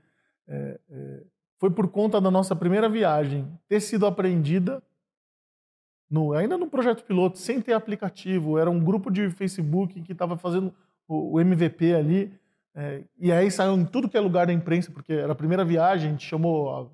é, 0.47 0.81
é, 0.91 1.23
foi 1.59 1.71
por 1.71 1.89
conta 1.89 2.21
da 2.21 2.31
nossa 2.31 2.55
primeira 2.55 2.89
viagem 2.89 3.51
ter 3.69 3.81
sido 3.81 4.07
apreendida 4.07 4.83
no, 6.11 6.33
ainda 6.33 6.57
no 6.57 6.69
projeto 6.69 7.05
piloto, 7.05 7.39
sem 7.39 7.61
ter 7.61 7.73
aplicativo, 7.73 8.59
era 8.59 8.71
um 8.71 8.79
grupo 8.79 9.11
de 9.11 9.31
Facebook 9.31 10.01
que 10.03 10.13
estava 10.13 10.37
fazendo 10.37 10.73
o, 11.09 11.35
o, 11.35 11.41
MVP 11.41 11.95
ali. 11.95 12.33
É, 12.75 13.03
e 13.19 13.33
aí 13.33 13.51
saiu 13.51 13.75
em 13.75 13.85
tudo 13.85 14.09
que 14.09 14.17
é 14.17 14.21
lugar 14.21 14.47
da 14.47 14.53
imprensa, 14.53 14.93
porque 14.93 15.13
era 15.13 15.33
a 15.33 15.35
primeira 15.35 15.65
viagem, 15.65 16.09
a 16.09 16.13
gente 16.13 16.27
chamou 16.27 16.93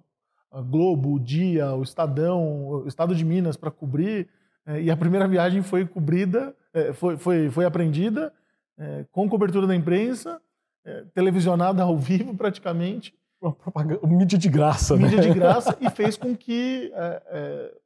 a, 0.52 0.59
a 0.59 0.62
Globo, 0.62 1.14
o 1.14 1.20
Dia, 1.20 1.74
o 1.74 1.83
Estadão, 1.83 2.68
o 2.68 2.88
Estado 2.88 3.14
de 3.14 3.24
Minas 3.24 3.56
para 3.56 3.70
cobrir. 3.70 4.28
É, 4.64 4.80
e 4.80 4.90
a 4.90 4.96
primeira 4.96 5.26
viagem 5.26 5.62
foi 5.62 5.87
cobrida, 5.87 6.54
é, 6.72 6.92
foi, 6.92 7.16
foi, 7.16 7.50
foi 7.50 7.64
aprendida 7.64 8.33
é, 8.81 9.07
com 9.12 9.29
cobertura 9.29 9.66
da 9.66 9.77
imprensa, 9.77 10.40
é, 10.85 11.05
televisionada 11.14 11.85
ao 11.85 11.97
vivo 11.97 12.35
praticamente. 12.35 13.14
Uma 13.40 13.53
propaganda, 13.53 14.05
mídia 14.07 14.37
de 14.37 14.49
graça, 14.49 14.97
mídia 14.97 15.19
né? 15.19 15.29
de 15.29 15.33
graça 15.33 15.77
e 15.81 15.88
fez 15.88 16.16
com 16.16 16.37
que 16.37 16.93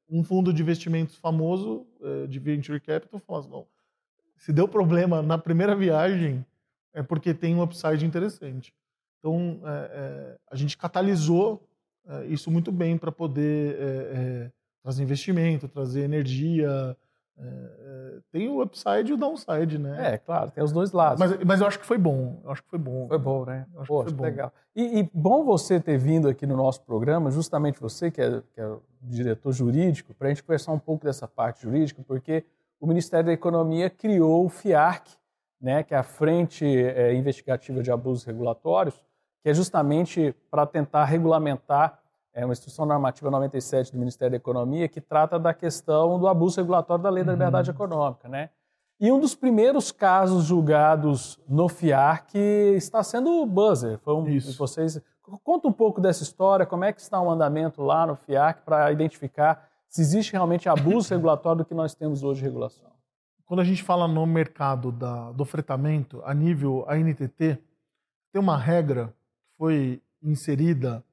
um 0.08 0.24
fundo 0.24 0.52
de 0.52 0.62
investimentos 0.62 1.16
famoso 1.16 1.86
de 2.28 2.40
venture 2.40 2.80
capital 2.80 3.20
falasse, 3.20 3.48
não, 3.48 3.64
se 4.36 4.52
deu 4.52 4.66
problema 4.66 5.22
na 5.22 5.38
primeira 5.38 5.76
viagem 5.76 6.44
é 6.92 7.02
porque 7.02 7.34
tem 7.34 7.54
um 7.54 7.62
upside 7.62 8.06
interessante. 8.06 8.72
Então, 9.18 9.60
é, 9.64 9.68
é, 9.68 10.38
a 10.50 10.56
gente 10.56 10.76
catalisou 10.76 11.66
é, 12.06 12.26
isso 12.26 12.50
muito 12.50 12.70
bem 12.70 12.96
para 12.96 13.10
poder 13.10 13.74
é, 13.74 13.84
é, 13.84 14.52
trazer 14.82 15.02
investimento, 15.02 15.66
trazer 15.66 16.02
energia. 16.02 16.96
É, 17.36 18.18
tem 18.30 18.48
o 18.48 18.62
upside 18.62 19.10
e 19.10 19.12
o 19.12 19.16
downside, 19.16 19.78
né? 19.78 20.14
É, 20.14 20.18
claro, 20.18 20.50
tem 20.50 20.62
os 20.62 20.72
dois 20.72 20.92
lados. 20.92 21.18
Mas, 21.18 21.44
mas 21.44 21.60
eu 21.60 21.66
acho 21.66 21.78
que 21.78 21.86
foi 21.86 21.98
bom. 21.98 22.40
Eu 22.44 22.50
acho 22.52 22.62
que 22.62 22.68
foi 22.68 22.78
bom. 22.78 23.08
Foi 23.08 23.18
bom, 23.18 23.44
né? 23.44 23.66
Eu 23.74 23.80
acho 23.80 23.88
Poxa, 23.88 24.04
que 24.04 24.10
foi 24.10 24.16
bom. 24.16 24.24
legal. 24.24 24.52
E, 24.74 25.00
e, 25.00 25.10
bom 25.12 25.44
você 25.44 25.80
ter 25.80 25.98
vindo 25.98 26.28
aqui 26.28 26.46
no 26.46 26.56
nosso 26.56 26.82
programa, 26.82 27.30
justamente 27.30 27.80
você, 27.80 28.10
que 28.10 28.20
é, 28.20 28.42
que 28.52 28.60
é 28.60 28.66
o 28.66 28.82
diretor 29.02 29.52
jurídico, 29.52 30.14
para 30.14 30.28
a 30.28 30.30
gente 30.30 30.42
conversar 30.42 30.72
um 30.72 30.78
pouco 30.78 31.04
dessa 31.04 31.26
parte 31.26 31.62
jurídica, 31.62 32.02
porque 32.06 32.44
o 32.80 32.86
Ministério 32.86 33.26
da 33.26 33.32
Economia 33.32 33.90
criou 33.90 34.44
o 34.44 34.48
FIARC, 34.48 35.08
né, 35.60 35.82
que 35.82 35.94
é 35.94 35.96
a 35.96 36.02
Frente 36.02 36.64
é, 36.64 37.14
Investigativa 37.14 37.82
de 37.82 37.90
Abusos 37.90 38.24
Regulatórios, 38.24 38.94
que 39.42 39.48
é 39.48 39.54
justamente 39.54 40.34
para 40.50 40.66
tentar 40.66 41.04
regulamentar 41.04 42.00
é 42.34 42.44
uma 42.44 42.52
instrução 42.52 42.84
normativa 42.84 43.30
97 43.30 43.92
do 43.92 43.98
Ministério 43.98 44.32
da 44.32 44.36
Economia 44.36 44.88
que 44.88 45.00
trata 45.00 45.38
da 45.38 45.54
questão 45.54 46.18
do 46.18 46.26
abuso 46.26 46.60
regulatório 46.60 47.02
da 47.02 47.08
Lei 47.08 47.22
da 47.22 47.32
Liberdade 47.32 47.70
uhum. 47.70 47.76
Econômica, 47.76 48.28
né? 48.28 48.50
E 49.00 49.10
um 49.10 49.20
dos 49.20 49.34
primeiros 49.34 49.92
casos 49.92 50.44
julgados 50.44 51.38
no 51.48 51.68
FIARC 51.68 52.34
está 52.34 53.02
sendo 53.02 53.42
o 53.42 53.46
Buzzer. 53.46 53.98
Foi 53.98 54.14
um, 54.14 54.26
Isso. 54.28 54.56
Vocês 54.58 55.00
conta 55.42 55.68
um 55.68 55.72
pouco 55.72 56.00
dessa 56.00 56.22
história, 56.22 56.66
como 56.66 56.84
é 56.84 56.92
que 56.92 57.00
está 57.00 57.20
o 57.20 57.30
andamento 57.30 57.82
lá 57.82 58.06
no 58.06 58.14
FIARC 58.16 58.62
para 58.64 58.92
identificar 58.92 59.68
se 59.88 60.00
existe 60.00 60.32
realmente 60.32 60.68
abuso 60.68 61.10
regulatório 61.14 61.58
do 61.58 61.64
que 61.64 61.74
nós 61.74 61.94
temos 61.94 62.22
hoje 62.22 62.40
de 62.40 62.46
regulação. 62.46 62.90
Quando 63.46 63.60
a 63.60 63.64
gente 63.64 63.82
fala 63.82 64.08
no 64.08 64.26
mercado 64.26 64.90
da, 64.90 65.30
do 65.32 65.44
fretamento, 65.44 66.20
a 66.24 66.34
nível 66.34 66.84
ANTT, 66.88 67.28
tem 67.38 68.40
uma 68.40 68.56
regra 68.56 69.08
que 69.08 69.56
foi 69.58 70.02
inserida 70.22 71.04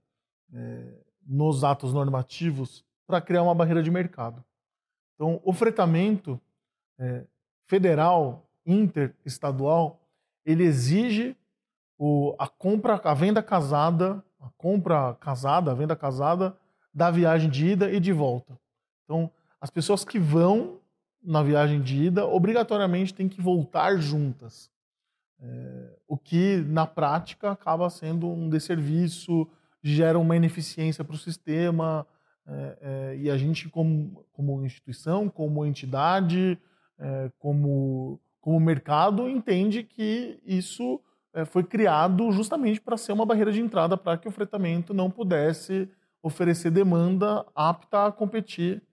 é, 0.54 1.01
nos 1.32 1.64
atos 1.64 1.94
normativos 1.94 2.84
para 3.08 3.22
criar 3.22 3.44
uma 3.44 3.56
barreira 3.56 3.82
de 3.82 3.90
mercado. 3.90 4.44
Então, 5.16 5.40
o 5.46 5.54
fretamento 5.54 6.40
é, 7.00 7.24
federal, 7.66 8.50
interestadual, 8.66 10.02
ele 10.46 10.64
exige 10.64 11.38
o, 11.98 12.36
a 12.38 12.48
compra, 12.48 13.00
a 13.04 13.14
venda 13.14 13.42
casada, 13.42 14.24
a 14.42 14.50
compra 14.58 15.16
casada, 15.16 15.72
a 15.72 15.74
venda 15.74 15.96
casada 15.96 16.58
da 16.94 17.10
viagem 17.10 17.50
de 17.50 17.68
ida 17.68 17.90
e 17.90 18.00
de 18.00 18.12
volta. 18.12 18.60
Então, 19.06 19.32
as 19.60 19.70
pessoas 19.70 20.04
que 20.04 20.20
vão 20.20 20.80
na 21.24 21.42
viagem 21.42 21.82
de 21.82 22.08
ida 22.08 22.26
obrigatoriamente 22.26 23.14
têm 23.14 23.30
que 23.30 23.40
voltar 23.40 23.96
juntas. 23.98 24.70
É, 25.40 26.00
o 26.08 26.18
que, 26.18 26.58
na 26.68 26.86
prática, 26.86 27.52
acaba 27.52 27.90
sendo 27.90 28.28
um 28.28 28.50
desserviço, 28.50 29.48
gera 29.84 30.20
uma 30.20 30.36
ineficiência 30.36 31.04
para 31.04 31.16
o 31.16 31.20
sistema. 31.20 32.06
É, 32.48 32.78
é, 32.82 33.18
e 33.18 33.30
a 33.30 33.38
gente, 33.38 33.70
como, 33.70 34.26
como 34.32 34.66
instituição, 34.66 35.30
como 35.30 35.66
entidade, 35.66 36.58
é, 37.00 37.32
como, 37.40 38.20
como 38.40 38.60
mercado, 38.60 39.30
entende 39.30 39.84
que 39.84 40.40
isso 40.46 41.02
é, 41.34 41.46
foi 41.46 41.64
criado 41.64 42.32
justamente 42.32 42.82
para 42.82 42.98
ser 42.98 43.12
uma 43.14 43.26
barreira 43.26 43.52
de 43.52 43.62
entrada 43.62 43.96
para 43.98 44.18
que 44.18 44.28
o 44.28 44.32
fretamento 44.32 44.94
não 44.94 45.10
pudesse 45.10 45.90
oferecer 46.22 46.70
demanda 46.70 47.46
apta 47.56 48.06
a 48.06 48.12
competir 48.12 48.84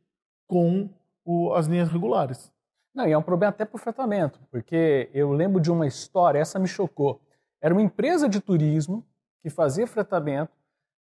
com 0.46 0.88
o, 1.24 1.52
as 1.52 1.66
linhas 1.66 1.90
regulares. 1.90 2.50
Não, 2.94 3.06
e 3.06 3.12
é 3.12 3.18
um 3.18 3.22
problema 3.22 3.50
até 3.50 3.64
para 3.64 3.76
o 3.76 3.80
fretamento, 3.80 4.40
porque 4.50 5.10
eu 5.12 5.30
lembro 5.32 5.60
de 5.60 5.70
uma 5.70 5.86
história, 5.86 6.38
essa 6.38 6.58
me 6.58 6.66
chocou. 6.66 7.20
Era 7.60 7.74
uma 7.74 7.82
empresa 7.82 8.28
de 8.28 8.40
turismo 8.40 9.06
que 9.42 9.50
fazia 9.50 9.86
fretamento, 9.86 10.52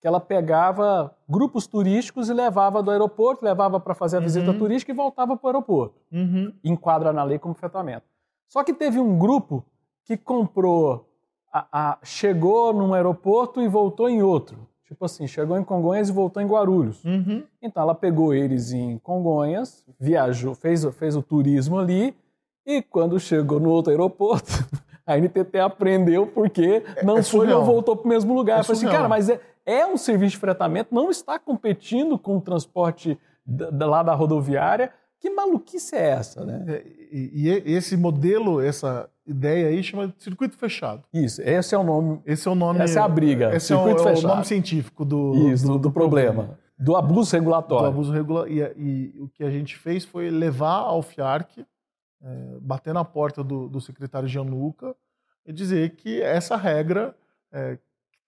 que 0.01 0.07
ela 0.09 0.19
pegava 0.21 1.15
grupos 1.29 1.67
turísticos 1.67 2.29
e 2.31 2.33
levava 2.33 2.83
do 2.83 2.91
aeroporto, 2.91 3.45
levava 3.45 3.79
para 3.79 3.95
fazer 3.95 4.17
a 4.17 4.21
visita 4.21 4.51
Uhum. 4.51 4.59
turística 4.59 4.91
e 4.91 4.95
voltava 4.95 5.37
para 5.37 5.47
o 5.47 5.49
aeroporto. 5.51 5.95
Uhum. 6.11 6.53
Enquadra 6.65 7.13
na 7.13 7.23
lei 7.23 7.39
como 7.39 7.55
fretamento. 7.55 8.07
Só 8.49 8.65
que 8.65 8.73
teve 8.73 8.99
um 8.99 9.19
grupo 9.19 9.63
que 10.05 10.17
comprou, 10.17 11.07
a- 11.53 11.67
a- 11.73 11.99
chegou 12.03 12.73
num 12.73 12.95
aeroporto 12.95 13.61
e 13.61 13.69
voltou 13.69 14.09
em 14.09 14.23
outro. 14.23 14.67
Tipo 14.87 15.05
assim, 15.05 15.27
chegou 15.29 15.57
em 15.57 15.63
Congonhas 15.63 16.09
e 16.09 16.13
voltou 16.13 16.43
em 16.43 16.47
Guarulhos. 16.47 17.05
Uhum. 17.05 17.45
Então 17.63 17.83
ela 17.83 17.95
pegou 17.95 18.35
eles 18.35 18.73
em 18.73 18.99
Congonhas, 18.99 19.85
viajou, 20.01 20.55
fez, 20.55 20.85
fez 20.97 21.15
o 21.15 21.23
turismo 21.23 21.79
ali 21.79 22.15
e 22.67 22.83
quando 22.83 23.21
chegou 23.21 23.61
no 23.61 23.71
outro 23.71 23.93
aeroporto, 23.93 24.47
a 25.07 25.17
NTT 25.17 25.59
aprendeu 25.61 26.27
porque 26.27 26.83
não 27.05 27.15
é 27.19 27.23
foi 27.23 27.41
surreal. 27.41 27.61
ou 27.61 27.65
voltou 27.67 27.95
para 27.97 28.07
o 28.07 28.09
mesmo 28.09 28.35
lugar. 28.35 28.57
É 28.57 28.61
Eu 28.61 28.65
falei 28.65 28.79
assim, 28.83 28.91
cara, 28.91 29.09
mas 29.09 29.29
é, 29.29 29.41
é 29.67 29.87
um 29.87 29.97
serviço 29.97 30.33
de 30.33 30.39
fretamento, 30.39 30.95
não 30.95 31.11
está 31.11 31.39
competindo 31.39 32.19
com 32.19 32.37
o 32.37 32.41
transporte 32.41 33.19
da- 33.45 33.71
da- 33.71 33.87
lá 33.87 34.03
da 34.03 34.15
rodoviária. 34.15 34.93
Que 35.19 35.29
maluquice 35.31 35.95
é 35.97 36.09
essa, 36.11 36.45
né? 36.45 36.65
É, 36.69 36.85
E, 37.13 37.49
e 37.67 37.73
esse 37.75 37.97
modelo, 37.97 38.61
essa 38.61 39.11
ideia 39.27 39.67
aí 39.69 39.83
chama 39.83 40.07
de 40.09 40.15
circuito 40.23 40.57
fechado. 40.57 41.03
Isso, 41.13 41.43
esse 41.43 41.75
é 41.75 41.79
o 41.79 41.83
nome, 41.83 42.21
Esse 42.25 42.47
é 42.47 42.51
o 42.51 42.55
nome. 42.55 42.81
Essa 42.81 43.01
é 43.01 43.03
a 43.03 43.09
briga, 43.09 43.55
Esse 43.55 43.73
é 43.73 43.77
o, 43.77 43.79
circuito 43.81 44.01
é 44.09 44.13
o 44.13 44.15
fechado. 44.15 44.31
nome 44.35 44.45
científico 44.47 45.05
do, 45.05 45.51
isso, 45.51 45.67
do, 45.67 45.79
do 45.79 45.91
problema, 45.91 46.57
do 46.79 46.95
abuso 46.97 47.31
do 47.31 47.35
regulatório. 47.35 47.87
abuso 47.89 48.13
regular. 48.13 48.47
E, 48.49 48.61
e 48.61 49.15
o 49.21 49.29
que 49.29 49.43
a 49.45 49.51
gente 49.51 49.77
fez 49.77 50.05
foi 50.05 50.31
levar 50.31 50.77
ao 50.77 51.03
FIARC, 51.03 51.59
é, 52.23 52.59
bater 52.61 52.95
na 52.95 53.05
porta 53.05 53.43
do, 53.45 53.69
do 53.69 53.81
secretário 53.81 54.29
Gianluca 54.29 54.95
e 55.45 55.53
dizer 55.53 55.97
que 55.97 56.23
essa 56.23 56.57
regra 56.57 57.15
é, 57.53 57.77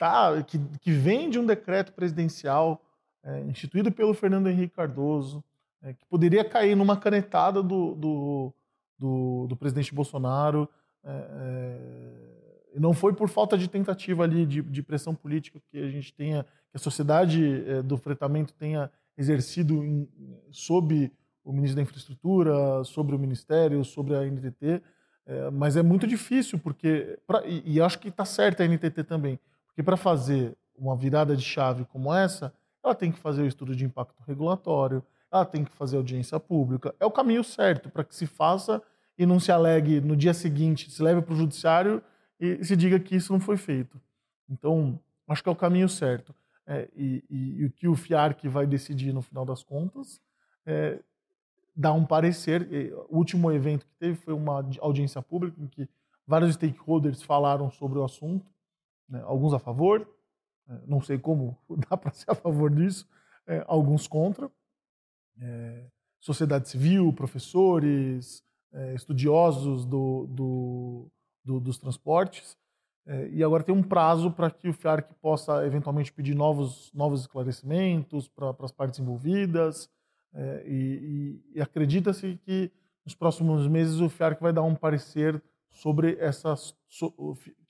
tá, 0.02 0.42
que, 0.42 0.58
que 0.80 0.90
vem 0.90 1.30
de 1.30 1.38
um 1.38 1.46
decreto 1.46 1.92
presidencial 1.92 2.82
é, 3.22 3.40
instituído 3.42 3.92
pelo 3.92 4.12
Fernando 4.12 4.48
Henrique 4.48 4.74
Cardoso, 4.74 5.44
é, 5.80 5.92
que 5.94 6.04
poderia 6.06 6.44
cair 6.44 6.74
numa 6.74 6.96
canetada 6.96 7.62
do, 7.62 7.94
do, 7.94 8.52
do, 8.98 9.46
do 9.46 9.56
presidente 9.56 9.94
Bolsonaro. 9.94 10.68
é, 11.04 11.10
é, 12.74 12.80
não 12.80 12.92
foi 12.92 13.12
por 13.12 13.28
falta 13.28 13.56
de 13.56 13.68
tentativa 13.68 14.24
ali 14.24 14.44
de, 14.44 14.60
de 14.60 14.82
pressão 14.82 15.14
política 15.14 15.60
que 15.70 15.78
a 15.78 15.88
gente 15.88 16.12
tenha, 16.12 16.42
que 16.42 16.76
a 16.76 16.80
sociedade 16.80 17.62
é, 17.68 17.80
do 17.80 17.96
fretamento 17.96 18.52
tenha 18.54 18.90
exercido 19.16 19.84
em, 19.84 20.08
sob 20.50 21.12
o 21.44 21.52
ministro 21.52 21.76
da 21.76 21.82
Infraestrutura, 21.82 22.82
sobre 22.82 23.14
o 23.14 23.18
Ministério, 23.20 23.84
sobre 23.84 24.16
a 24.16 24.24
NTT, 24.24 24.82
é, 25.26 25.50
mas 25.50 25.76
é 25.76 25.82
muito 25.82 26.08
difícil, 26.08 26.58
porque. 26.58 27.20
Pra, 27.24 27.46
e, 27.46 27.74
e 27.74 27.80
acho 27.80 28.00
que 28.00 28.08
está 28.08 28.24
certa 28.24 28.64
a 28.64 28.66
NTT 28.66 29.04
também, 29.04 29.38
porque 29.72 29.82
para 29.82 29.96
fazer 29.96 30.56
uma 30.76 30.94
virada 30.96 31.34
de 31.36 31.42
chave 31.42 31.84
como 31.86 32.12
essa, 32.14 32.52
ela 32.84 32.94
tem 32.94 33.10
que 33.10 33.18
fazer 33.18 33.42
o 33.42 33.46
estudo 33.46 33.74
de 33.74 33.84
impacto 33.84 34.22
regulatório, 34.26 35.02
ela 35.30 35.44
tem 35.46 35.64
que 35.64 35.72
fazer 35.72 35.96
audiência 35.96 36.38
pública. 36.38 36.94
É 37.00 37.06
o 37.06 37.10
caminho 37.10 37.42
certo 37.42 37.88
para 37.88 38.04
que 38.04 38.14
se 38.14 38.26
faça 38.26 38.82
e 39.18 39.24
não 39.24 39.40
se 39.40 39.50
alegue 39.50 40.00
no 40.00 40.14
dia 40.16 40.34
seguinte, 40.34 40.90
se 40.90 41.02
leve 41.02 41.22
para 41.22 41.32
o 41.32 41.36
judiciário 41.36 42.02
e 42.38 42.62
se 42.64 42.76
diga 42.76 42.98
que 43.00 43.16
isso 43.16 43.32
não 43.32 43.40
foi 43.40 43.56
feito. 43.56 44.00
Então, 44.48 44.98
acho 45.28 45.42
que 45.42 45.48
é 45.48 45.52
o 45.52 45.56
caminho 45.56 45.88
certo. 45.88 46.34
É, 46.66 46.88
e, 46.94 47.24
e- 47.30 47.60
e 47.60 47.64
o 47.64 47.70
que 47.70 47.88
o 47.88 47.94
FIARC 47.96 48.44
vai 48.48 48.66
decidir 48.66 49.12
no 49.12 49.22
final 49.22 49.44
das 49.44 49.62
contas 49.62 50.20
é 50.66 50.98
dar 51.74 51.92
um 51.92 52.04
parecer. 52.04 52.68
O 53.08 53.16
último 53.16 53.50
evento 53.50 53.86
que 53.86 53.94
teve 53.98 54.16
foi 54.16 54.34
uma 54.34 54.56
audi- 54.56 54.78
audiência 54.80 55.22
pública 55.22 55.60
em 55.60 55.66
que 55.66 55.88
vários 56.26 56.54
stakeholders 56.54 57.22
falaram 57.22 57.70
sobre 57.70 57.98
o 57.98 58.04
assunto, 58.04 58.46
né, 59.12 59.22
alguns 59.26 59.52
a 59.52 59.58
favor, 59.58 60.08
é, 60.68 60.80
não 60.86 61.00
sei 61.00 61.18
como 61.18 61.56
dá 61.90 61.96
para 61.96 62.10
ser 62.12 62.30
a 62.30 62.34
favor 62.34 62.70
disso, 62.70 63.06
é, 63.46 63.62
alguns 63.68 64.08
contra. 64.08 64.50
É, 65.40 65.86
sociedade 66.20 66.68
civil, 66.68 67.12
professores, 67.12 68.44
é, 68.72 68.94
estudiosos 68.94 69.84
do, 69.84 70.26
do- 70.28 71.10
do- 71.44 71.60
dos 71.60 71.78
transportes. 71.78 72.56
É, 73.04 73.28
e 73.30 73.42
agora 73.42 73.64
tem 73.64 73.74
um 73.74 73.82
prazo 73.82 74.30
para 74.30 74.48
que 74.50 74.68
o 74.68 74.72
FIARC 74.72 75.12
possa 75.20 75.66
eventualmente 75.66 76.12
pedir 76.12 76.34
novos, 76.36 76.92
novos 76.94 77.22
esclarecimentos 77.22 78.28
para 78.28 78.54
as 78.60 78.70
partes 78.70 79.00
envolvidas. 79.00 79.90
É, 80.34 80.64
e 80.66 81.40
e- 81.54 81.58
e 81.58 81.60
acredita-se 81.60 82.38
que 82.44 82.70
nos 83.04 83.14
próximos 83.16 83.66
meses 83.66 83.98
o 84.00 84.08
FIARC 84.08 84.40
vai 84.40 84.52
dar 84.52 84.62
um 84.62 84.76
parecer 84.76 85.42
sobre 85.72 86.16
essa 86.20 86.54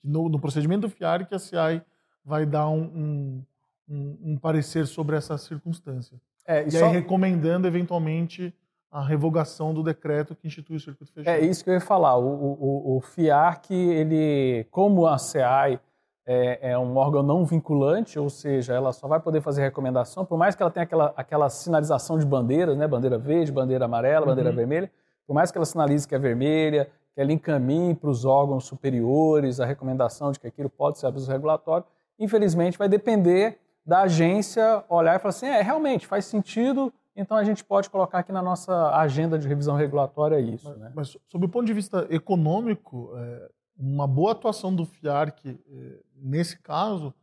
no, 0.03 0.29
no 0.29 0.39
procedimento 0.39 0.81
do 0.81 0.89
FIAR 0.89 1.25
que 1.27 1.33
a 1.33 1.39
CI 1.39 1.81
vai 2.23 2.45
dar 2.45 2.69
um, 2.69 2.83
um, 2.83 3.43
um, 3.89 4.17
um 4.23 4.37
parecer 4.37 4.85
sobre 4.85 5.15
essa 5.15 5.37
circunstância. 5.37 6.19
É, 6.45 6.63
e, 6.63 6.67
e 6.67 6.71
só... 6.71 6.85
aí 6.85 6.91
recomendando 6.91 7.67
eventualmente 7.67 8.53
a 8.91 9.01
revogação 9.01 9.73
do 9.73 9.81
decreto 9.81 10.35
que 10.35 10.47
institui 10.47 10.75
o 10.75 10.79
circuito 10.79 11.11
fechado. 11.11 11.33
É 11.33 11.39
isso 11.39 11.63
que 11.63 11.69
eu 11.69 11.73
ia 11.73 11.81
falar. 11.81 12.15
O, 12.17 12.27
o, 12.27 12.97
o 12.97 13.01
FIARC, 13.01 13.71
ele, 13.71 14.67
como 14.69 15.07
a 15.07 15.17
CEAI 15.17 15.79
é, 16.25 16.71
é, 16.71 16.77
um 16.77 16.95
órgão 16.95 17.23
não 17.23 17.43
vinculante, 17.43 18.19
ou 18.19 18.29
seja, 18.29 18.73
ela 18.73 18.93
só 18.93 19.07
vai 19.07 19.19
poder 19.19 19.41
fazer 19.41 19.61
recomendação, 19.61 20.23
por 20.23 20.37
mais 20.37 20.55
que 20.55 20.61
ela 20.61 20.71
tenha 20.71 20.83
aquela, 20.83 21.13
aquela 21.17 21.49
sinalização 21.49 22.19
de 22.19 22.25
bandeiras, 22.25 22.77
né? 22.77 22.87
bandeira 22.87 23.17
verde, 23.17 23.51
bandeira 23.51 23.85
amarela, 23.85 24.27
bandeira 24.27 24.51
uhum. 24.51 24.55
vermelha, 24.55 24.91
por 25.25 25.33
mais 25.33 25.51
que 25.51 25.57
ela 25.57 25.65
sinalize 25.65 26.07
que 26.07 26.13
é 26.13 26.19
vermelha, 26.19 26.89
que 27.13 27.21
ela 27.21 27.31
encaminhe 27.31 27.95
para 27.95 28.09
os 28.09 28.25
órgãos 28.25 28.65
superiores 28.65 29.59
a 29.59 29.65
recomendação 29.65 30.31
de 30.31 30.39
que 30.39 30.47
aquilo 30.47 30.69
pode 30.69 30.99
ser 30.99 31.07
abuso 31.07 31.31
regulatório, 31.31 31.85
infelizmente 32.19 32.77
vai 32.77 32.89
depender 32.89 33.59
da 33.85 34.01
agência 34.01 34.83
olhar 34.89 35.15
e 35.15 35.19
falar 35.19 35.29
assim, 35.29 35.47
é, 35.47 35.61
realmente 35.61 36.07
faz 36.07 36.25
sentido 36.25 36.91
então 37.15 37.37
a 37.37 37.43
gente 37.43 37.63
pode 37.63 37.89
colocar 37.89 38.19
aqui 38.19 38.31
na 38.31 38.41
nossa 38.41 38.95
agenda 38.95 39.37
de 39.37 39.47
revisão 39.47 39.75
regulatória 39.75 40.39
isso. 40.39 40.69
Mas, 40.69 40.79
né? 40.79 40.91
mas 40.95 41.17
sob 41.27 41.45
o 41.45 41.49
ponto 41.49 41.65
de 41.65 41.73
vista 41.73 42.07
econômico, 42.09 43.11
é, 43.15 43.49
uma 43.77 44.07
boa 44.07 44.31
atuação 44.31 44.73
do 44.73 44.85
FIARC 44.85 45.45
é, 45.45 45.99
nesse 46.15 46.57
caso 46.59 47.13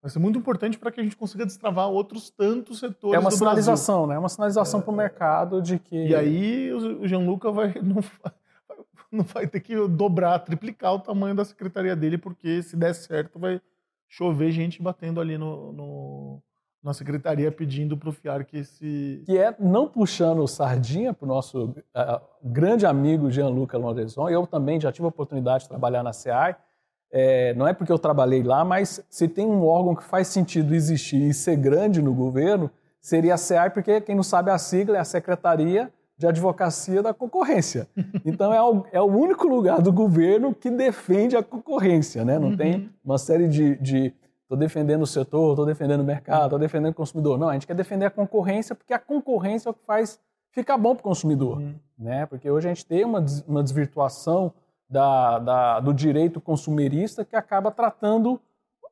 vai 0.00 0.10
ser 0.10 0.18
muito 0.18 0.38
importante 0.38 0.78
para 0.78 0.90
que 0.90 1.00
a 1.00 1.02
gente 1.02 1.16
consiga 1.16 1.44
destravar 1.44 1.88
outros 1.88 2.30
tantos 2.30 2.78
setores. 2.78 3.16
É 3.16 3.18
uma 3.18 3.30
sinalização, 3.30 4.06
né? 4.06 4.14
É 4.14 4.18
uma 4.18 4.28
sinalização 4.28 4.80
é, 4.80 4.82
para 4.82 4.92
o 4.92 4.96
mercado 4.96 5.60
de 5.60 5.78
que. 5.78 6.06
E 6.06 6.14
aí 6.14 6.72
o 6.72 7.06
Gianluca 7.06 7.50
vai 7.50 7.74
não, 7.82 8.02
não 9.12 9.24
vai 9.24 9.46
ter 9.46 9.60
que 9.60 9.74
dobrar, 9.88 10.38
triplicar 10.38 10.94
o 10.94 11.00
tamanho 11.00 11.34
da 11.34 11.44
secretaria 11.44 11.96
dele, 11.96 12.16
porque 12.16 12.62
se 12.62 12.76
der 12.76 12.94
certo 12.94 13.38
vai 13.38 13.60
chover 14.08 14.50
gente 14.52 14.82
batendo 14.82 15.20
ali 15.20 15.36
no, 15.36 15.72
no 15.72 16.42
na 16.82 16.94
secretaria 16.94 17.52
pedindo 17.52 17.96
para 17.96 18.08
o 18.08 18.12
FIAR 18.12 18.44
que 18.44 18.58
esse. 18.58 19.22
Que 19.26 19.36
é 19.36 19.54
não 19.58 19.86
puxando 19.86 20.46
sardinha 20.48 21.12
para 21.12 21.24
o 21.24 21.28
nosso 21.28 21.66
uh, 21.66 22.20
grande 22.42 22.86
amigo 22.86 23.30
Jean-Luc 23.30 23.74
Londreson. 23.76 24.28
Eu 24.30 24.46
também 24.46 24.80
já 24.80 24.90
tive 24.90 25.04
a 25.04 25.08
oportunidade 25.08 25.64
de 25.64 25.68
trabalhar 25.68 26.02
na 26.02 26.12
CEAI. 26.12 26.56
É, 27.12 27.52
não 27.54 27.66
é 27.66 27.74
porque 27.74 27.92
eu 27.92 27.98
trabalhei 27.98 28.42
lá, 28.42 28.64
mas 28.64 29.04
se 29.10 29.28
tem 29.28 29.44
um 29.44 29.66
órgão 29.66 29.94
que 29.94 30.04
faz 30.04 30.28
sentido 30.28 30.74
existir 30.74 31.20
e 31.20 31.34
ser 31.34 31.56
grande 31.56 32.00
no 32.00 32.14
governo, 32.14 32.70
seria 33.00 33.34
a 33.34 33.36
CEAI, 33.36 33.70
porque 33.70 34.00
quem 34.00 34.14
não 34.14 34.22
sabe 34.22 34.50
a 34.50 34.56
sigla 34.56 34.96
é 34.96 35.00
a 35.00 35.04
Secretaria 35.04 35.92
de 36.20 36.26
Advocacia 36.26 37.02
da 37.02 37.14
Concorrência. 37.14 37.88
Então 38.26 38.52
é 38.52 38.62
o, 38.62 38.84
é 38.92 39.00
o 39.00 39.06
único 39.06 39.48
lugar 39.48 39.80
do 39.80 39.90
governo 39.90 40.54
que 40.54 40.70
defende 40.70 41.34
a 41.34 41.42
concorrência, 41.42 42.26
né? 42.26 42.38
Não 42.38 42.48
uhum. 42.48 42.56
tem 42.58 42.90
uma 43.02 43.16
série 43.16 43.48
de, 43.48 43.76
de 43.76 44.12
estou 44.42 44.58
defendendo 44.58 45.00
o 45.00 45.06
setor, 45.06 45.52
estou 45.52 45.64
defendendo 45.64 46.02
o 46.02 46.04
mercado, 46.04 46.44
estou 46.44 46.58
defendendo 46.58 46.90
o 46.90 46.94
consumidor. 46.94 47.38
Não, 47.38 47.48
a 47.48 47.54
gente 47.54 47.66
quer 47.66 47.74
defender 47.74 48.04
a 48.04 48.10
concorrência 48.10 48.74
porque 48.74 48.92
a 48.92 48.98
concorrência 48.98 49.70
é 49.70 49.70
o 49.70 49.74
que 49.74 49.82
faz 49.86 50.20
ficar 50.50 50.76
bom 50.76 50.94
para 50.94 51.00
o 51.00 51.04
consumidor. 51.04 51.56
Uhum. 51.56 51.74
Né? 51.98 52.26
Porque 52.26 52.50
hoje 52.50 52.68
a 52.68 52.74
gente 52.74 52.84
tem 52.84 53.02
uma, 53.02 53.24
uma 53.48 53.62
desvirtuação 53.62 54.52
da, 54.90 55.38
da, 55.38 55.80
do 55.80 55.94
direito 55.94 56.38
consumerista 56.38 57.24
que 57.24 57.34
acaba 57.34 57.70
tratando 57.70 58.38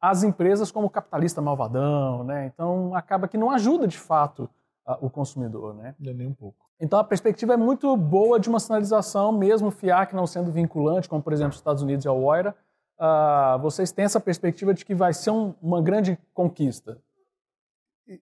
as 0.01 0.23
empresas 0.23 0.71
como 0.71 0.89
capitalista 0.89 1.43
malvadão. 1.43 2.25
Né? 2.25 2.47
Então 2.47 2.95
acaba 2.95 3.29
que 3.29 3.37
não 3.37 3.51
ajuda 3.51 3.87
de 3.87 3.99
fato 3.99 4.49
a, 4.87 4.97
o 5.03 5.11
consumidor. 5.11 5.75
Né? 5.75 5.95
Nem 6.01 6.27
um 6.27 6.33
pouco. 6.33 6.68
Então 6.81 6.99
a 6.99 7.05
perspectiva 7.05 7.55
é 7.55 7.57
muito 7.57 7.97
boa 7.97 8.39
de 8.39 8.49
uma 8.49 8.61
sinalização, 8.61 9.33
mesmo 9.33 9.69
o 9.69 9.71
FIAC 9.73 10.15
não 10.15 10.27
sendo 10.27 10.53
vinculante, 10.53 11.09
como 11.09 11.23
por 11.23 11.33
exemplo 11.33 11.53
os 11.53 11.57
Estados 11.57 11.83
Unidos 11.83 12.05
e 12.05 12.09
a 12.09 12.13
OIRA, 12.13 12.55
uh, 12.99 13.59
vocês 13.61 13.91
têm 13.91 14.05
essa 14.05 14.21
perspectiva 14.21 14.73
de 14.73 14.85
que 14.85 14.95
vai 14.95 15.13
ser 15.13 15.31
um, 15.31 15.55
uma 15.61 15.83
grande 15.83 16.19
conquista? 16.33 16.99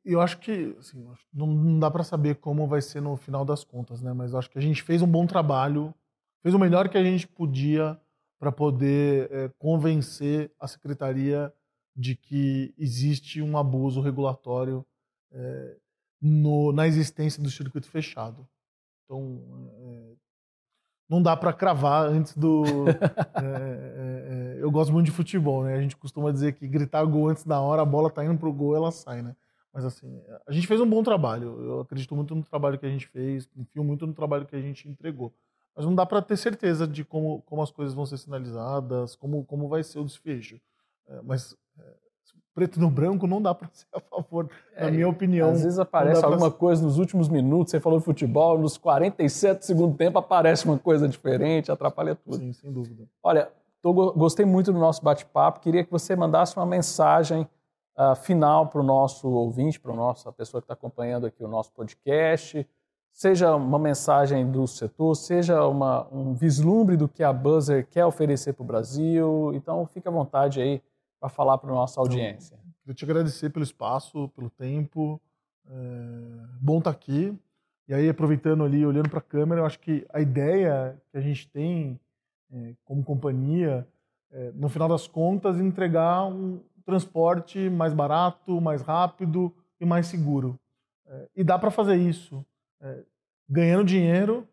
Eu 0.04 0.20
acho 0.20 0.38
que 0.38 0.74
assim, 0.80 1.06
não 1.32 1.78
dá 1.78 1.90
para 1.90 2.02
saber 2.02 2.36
como 2.36 2.66
vai 2.66 2.80
ser 2.80 3.00
no 3.00 3.16
final 3.16 3.44
das 3.44 3.62
contas, 3.62 4.00
né? 4.00 4.12
Mas 4.12 4.34
acho 4.34 4.50
que 4.50 4.58
a 4.58 4.62
gente 4.62 4.82
fez 4.82 5.00
um 5.00 5.06
bom 5.06 5.26
trabalho, 5.26 5.94
fez 6.42 6.54
o 6.54 6.58
melhor 6.58 6.88
que 6.88 6.98
a 6.98 7.04
gente 7.04 7.28
podia 7.28 7.98
para 8.38 8.50
poder 8.50 9.30
é, 9.30 9.50
convencer 9.58 10.50
a 10.58 10.66
secretaria 10.66 11.52
de 11.94 12.16
que 12.16 12.74
existe 12.76 13.40
um 13.40 13.56
abuso 13.56 14.00
regulatório 14.00 14.84
é, 15.32 15.76
no, 16.26 16.72
na 16.72 16.86
existência 16.86 17.42
do 17.42 17.50
circuito 17.50 17.88
fechado. 17.88 18.46
Então, 19.04 19.40
é, 19.78 20.14
não 21.08 21.22
dá 21.22 21.36
para 21.36 21.52
cravar 21.52 22.06
antes 22.06 22.36
do. 22.36 22.64
É, 23.36 24.56
é, 24.56 24.58
é, 24.58 24.62
eu 24.62 24.70
gosto 24.70 24.92
muito 24.92 25.06
de 25.06 25.12
futebol, 25.12 25.62
né? 25.62 25.74
A 25.74 25.80
gente 25.80 25.94
costuma 25.96 26.32
dizer 26.32 26.54
que 26.54 26.66
gritar 26.66 27.04
gol 27.04 27.28
antes 27.28 27.44
da 27.44 27.60
hora, 27.60 27.82
a 27.82 27.84
bola 27.84 28.10
tá 28.10 28.24
indo 28.24 28.38
pro 28.38 28.52
gol, 28.52 28.74
ela 28.74 28.90
sai, 28.90 29.22
né? 29.22 29.36
Mas 29.72 29.84
assim, 29.84 30.22
a 30.46 30.52
gente 30.52 30.66
fez 30.66 30.80
um 30.80 30.88
bom 30.88 31.02
trabalho. 31.02 31.62
Eu 31.62 31.80
acredito 31.80 32.16
muito 32.16 32.34
no 32.34 32.42
trabalho 32.42 32.78
que 32.78 32.86
a 32.86 32.88
gente 32.88 33.06
fez, 33.06 33.46
confio 33.46 33.84
muito 33.84 34.06
no 34.06 34.14
trabalho 34.14 34.46
que 34.46 34.56
a 34.56 34.60
gente 34.60 34.88
entregou. 34.88 35.34
Mas 35.76 35.84
não 35.84 35.94
dá 35.94 36.06
para 36.06 36.22
ter 36.22 36.38
certeza 36.38 36.86
de 36.88 37.04
como, 37.04 37.42
como 37.42 37.62
as 37.62 37.70
coisas 37.70 37.94
vão 37.94 38.06
ser 38.06 38.16
sinalizadas, 38.16 39.14
como, 39.14 39.44
como 39.44 39.68
vai 39.68 39.84
ser 39.84 39.98
o 39.98 40.04
desfecho. 40.04 40.58
É, 41.06 41.20
mas 41.22 41.54
preto 42.56 42.80
no 42.80 42.88
branco 42.88 43.26
não 43.26 43.40
dá 43.40 43.54
para 43.54 43.68
ser 43.70 43.86
a 43.92 44.00
favor, 44.00 44.48
é, 44.74 44.86
na 44.86 44.90
minha 44.90 45.06
opinião. 45.06 45.50
Às 45.50 45.62
vezes 45.62 45.78
aparece 45.78 46.24
alguma 46.24 46.50
pra... 46.50 46.58
coisa 46.58 46.82
nos 46.82 46.98
últimos 46.98 47.28
minutos, 47.28 47.70
você 47.70 47.78
falou 47.78 47.98
de 47.98 48.04
futebol, 48.06 48.58
nos 48.58 48.78
47 48.78 49.58
do 49.58 49.64
segundo 49.66 49.94
tempo 49.94 50.18
aparece 50.18 50.64
uma 50.64 50.78
coisa 50.78 51.06
diferente, 51.06 51.70
atrapalha 51.70 52.14
tudo. 52.14 52.38
Sim, 52.38 52.54
sem 52.54 52.72
dúvida. 52.72 53.04
Olha, 53.22 53.50
tô, 53.82 53.92
gostei 53.92 54.46
muito 54.46 54.72
do 54.72 54.78
nosso 54.78 55.04
bate-papo, 55.04 55.60
queria 55.60 55.84
que 55.84 55.90
você 55.90 56.16
mandasse 56.16 56.56
uma 56.56 56.64
mensagem 56.64 57.46
uh, 57.94 58.16
final 58.16 58.68
para 58.68 58.80
o 58.80 58.82
nosso 58.82 59.28
ouvinte, 59.28 59.78
para 59.78 59.92
a 59.92 59.96
nossa 59.96 60.32
pessoa 60.32 60.62
que 60.62 60.64
está 60.64 60.72
acompanhando 60.72 61.26
aqui 61.26 61.44
o 61.44 61.48
nosso 61.48 61.70
podcast, 61.72 62.66
seja 63.12 63.54
uma 63.54 63.78
mensagem 63.78 64.50
do 64.50 64.66
setor, 64.66 65.14
seja 65.14 65.62
uma, 65.66 66.08
um 66.10 66.32
vislumbre 66.32 66.96
do 66.96 67.06
que 67.06 67.22
a 67.22 67.34
Buzzer 67.34 67.86
quer 67.86 68.06
oferecer 68.06 68.54
para 68.54 68.62
o 68.62 68.66
Brasil, 68.66 69.52
então 69.52 69.84
fique 69.84 70.08
à 70.08 70.10
vontade 70.10 70.58
aí 70.58 70.80
para 71.18 71.28
falar 71.28 71.58
para 71.58 71.70
a 71.70 71.74
nossa 71.74 72.00
audiência. 72.00 72.54
Eu 72.54 72.72
queria 72.82 72.94
te 72.94 73.04
agradecer 73.04 73.50
pelo 73.50 73.64
espaço, 73.64 74.28
pelo 74.30 74.50
tempo. 74.50 75.20
É 75.68 75.70
bom 76.60 76.78
estar 76.78 76.92
tá 76.92 76.96
aqui. 76.96 77.36
E 77.88 77.94
aí, 77.94 78.08
aproveitando 78.08 78.64
ali, 78.64 78.84
olhando 78.84 79.08
para 79.08 79.20
a 79.20 79.22
câmera, 79.22 79.60
eu 79.60 79.66
acho 79.66 79.78
que 79.78 80.04
a 80.12 80.20
ideia 80.20 81.00
que 81.10 81.16
a 81.16 81.20
gente 81.20 81.48
tem 81.48 82.00
é, 82.52 82.74
como 82.84 83.04
companhia, 83.04 83.86
é, 84.30 84.52
no 84.52 84.68
final 84.68 84.88
das 84.88 85.06
contas, 85.06 85.60
entregar 85.60 86.26
um 86.26 86.60
transporte 86.84 87.68
mais 87.70 87.92
barato, 87.92 88.60
mais 88.60 88.82
rápido 88.82 89.54
e 89.80 89.84
mais 89.84 90.06
seguro. 90.06 90.58
É, 91.06 91.28
e 91.36 91.44
dá 91.44 91.58
para 91.58 91.70
fazer 91.70 91.96
isso 91.96 92.44
é, 92.80 93.04
ganhando 93.48 93.84
dinheiro 93.84 94.46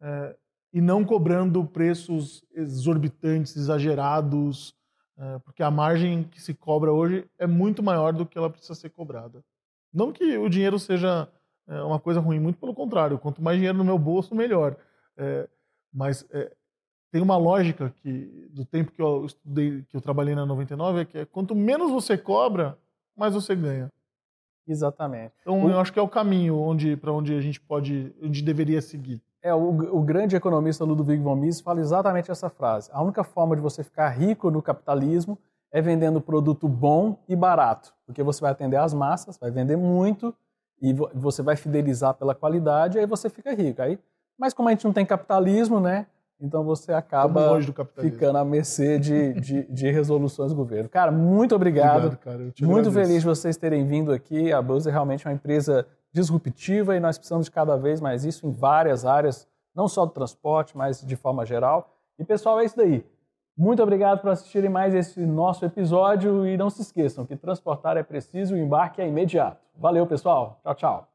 é, 0.00 0.36
e 0.72 0.80
não 0.80 1.04
cobrando 1.04 1.64
preços 1.64 2.44
exorbitantes, 2.52 3.56
exagerados, 3.56 4.74
porque 5.44 5.62
a 5.62 5.70
margem 5.70 6.24
que 6.24 6.40
se 6.40 6.52
cobra 6.52 6.92
hoje 6.92 7.28
é 7.38 7.46
muito 7.46 7.82
maior 7.82 8.12
do 8.12 8.26
que 8.26 8.36
ela 8.36 8.50
precisa 8.50 8.74
ser 8.74 8.90
cobrada. 8.90 9.44
Não 9.92 10.12
que 10.12 10.36
o 10.36 10.48
dinheiro 10.48 10.78
seja 10.78 11.28
é, 11.68 11.80
uma 11.82 12.00
coisa 12.00 12.20
ruim, 12.20 12.40
muito 12.40 12.58
pelo 12.58 12.74
contrário. 12.74 13.18
Quanto 13.18 13.42
mais 13.42 13.56
dinheiro 13.56 13.78
no 13.78 13.84
meu 13.84 13.98
bolso, 13.98 14.34
melhor. 14.34 14.76
É, 15.16 15.48
mas 15.92 16.26
é, 16.32 16.52
tem 17.12 17.22
uma 17.22 17.36
lógica 17.36 17.94
que 18.02 18.48
do 18.50 18.64
tempo 18.64 18.90
que 18.90 19.00
eu 19.00 19.24
estudei, 19.24 19.84
que 19.88 19.96
eu 19.96 20.00
trabalhei 20.00 20.34
na 20.34 20.44
99, 20.44 21.00
é 21.00 21.04
que 21.04 21.18
é, 21.18 21.24
quanto 21.24 21.54
menos 21.54 21.90
você 21.90 22.18
cobra, 22.18 22.76
mais 23.16 23.34
você 23.34 23.54
ganha. 23.54 23.88
Exatamente. 24.66 25.34
Então, 25.42 25.64
o... 25.64 25.70
eu 25.70 25.78
acho 25.78 25.92
que 25.92 25.98
é 25.98 26.02
o 26.02 26.08
caminho 26.08 26.58
onde 26.58 26.96
para 26.96 27.12
onde 27.12 27.34
a 27.34 27.40
gente 27.40 27.60
pode, 27.60 28.12
onde 28.22 28.42
deveria 28.42 28.82
seguir. 28.82 29.22
É, 29.44 29.52
o, 29.52 29.98
o, 29.98 30.00
grande 30.00 30.34
economista 30.34 30.86
Ludwig 30.86 31.22
von 31.22 31.36
Mises 31.36 31.60
fala 31.60 31.78
exatamente 31.78 32.30
essa 32.30 32.48
frase. 32.48 32.88
A 32.90 33.02
única 33.02 33.22
forma 33.22 33.54
de 33.54 33.60
você 33.60 33.84
ficar 33.84 34.08
rico 34.08 34.50
no 34.50 34.62
capitalismo 34.62 35.38
é 35.70 35.82
vendendo 35.82 36.18
produto 36.18 36.66
bom 36.66 37.18
e 37.28 37.36
barato, 37.36 37.92
porque 38.06 38.22
você 38.22 38.40
vai 38.40 38.52
atender 38.52 38.78
as 38.78 38.94
massas, 38.94 39.36
vai 39.36 39.50
vender 39.50 39.76
muito 39.76 40.34
e 40.80 40.94
você 41.14 41.42
vai 41.42 41.56
fidelizar 41.56 42.14
pela 42.14 42.34
qualidade, 42.34 42.98
aí 42.98 43.04
você 43.04 43.28
fica 43.28 43.52
rico. 43.52 43.82
Aí, 43.82 43.98
mas 44.38 44.54
como 44.54 44.70
a 44.70 44.72
gente 44.72 44.86
não 44.86 44.94
tem 44.94 45.04
capitalismo, 45.04 45.78
né? 45.78 46.06
Então 46.40 46.64
você 46.64 46.94
acaba 46.94 47.60
ficando 48.00 48.38
à 48.38 48.44
mercê 48.46 48.98
de, 48.98 49.34
de, 49.34 49.62
de, 49.64 49.90
resoluções 49.90 50.52
do 50.52 50.56
governo. 50.56 50.88
Cara, 50.88 51.12
muito 51.12 51.54
obrigado. 51.54 52.06
obrigado 52.06 52.18
cara. 52.18 52.38
muito 52.38 52.88
agradeço. 52.88 52.92
feliz 52.92 53.20
de 53.20 53.26
vocês 53.26 53.56
terem 53.58 53.86
vindo 53.86 54.10
aqui. 54.10 54.52
A 54.54 54.62
Buzz 54.62 54.86
é 54.86 54.90
realmente 54.90 55.26
uma 55.26 55.34
empresa 55.34 55.86
disruptiva 56.14 56.96
e 56.96 57.00
nós 57.00 57.18
precisamos 57.18 57.46
de 57.46 57.50
cada 57.50 57.76
vez 57.76 58.00
mais 58.00 58.24
isso 58.24 58.46
em 58.46 58.52
várias 58.52 59.04
áreas, 59.04 59.48
não 59.74 59.88
só 59.88 60.06
do 60.06 60.12
transporte, 60.12 60.78
mas 60.78 61.04
de 61.04 61.16
forma 61.16 61.44
geral. 61.44 61.90
E 62.16 62.24
pessoal, 62.24 62.60
é 62.60 62.64
isso 62.64 62.76
daí. 62.76 63.04
Muito 63.56 63.82
obrigado 63.82 64.20
por 64.20 64.30
assistirem 64.30 64.70
mais 64.70 64.94
esse 64.94 65.20
nosso 65.20 65.64
episódio 65.64 66.46
e 66.46 66.56
não 66.56 66.70
se 66.70 66.82
esqueçam 66.82 67.26
que 67.26 67.36
transportar 67.36 67.96
é 67.96 68.02
preciso 68.02 68.56
e 68.56 68.60
o 68.60 68.64
embarque 68.64 69.02
é 69.02 69.08
imediato. 69.08 69.60
Valeu, 69.76 70.06
pessoal. 70.06 70.60
Tchau, 70.62 70.74
tchau. 70.74 71.13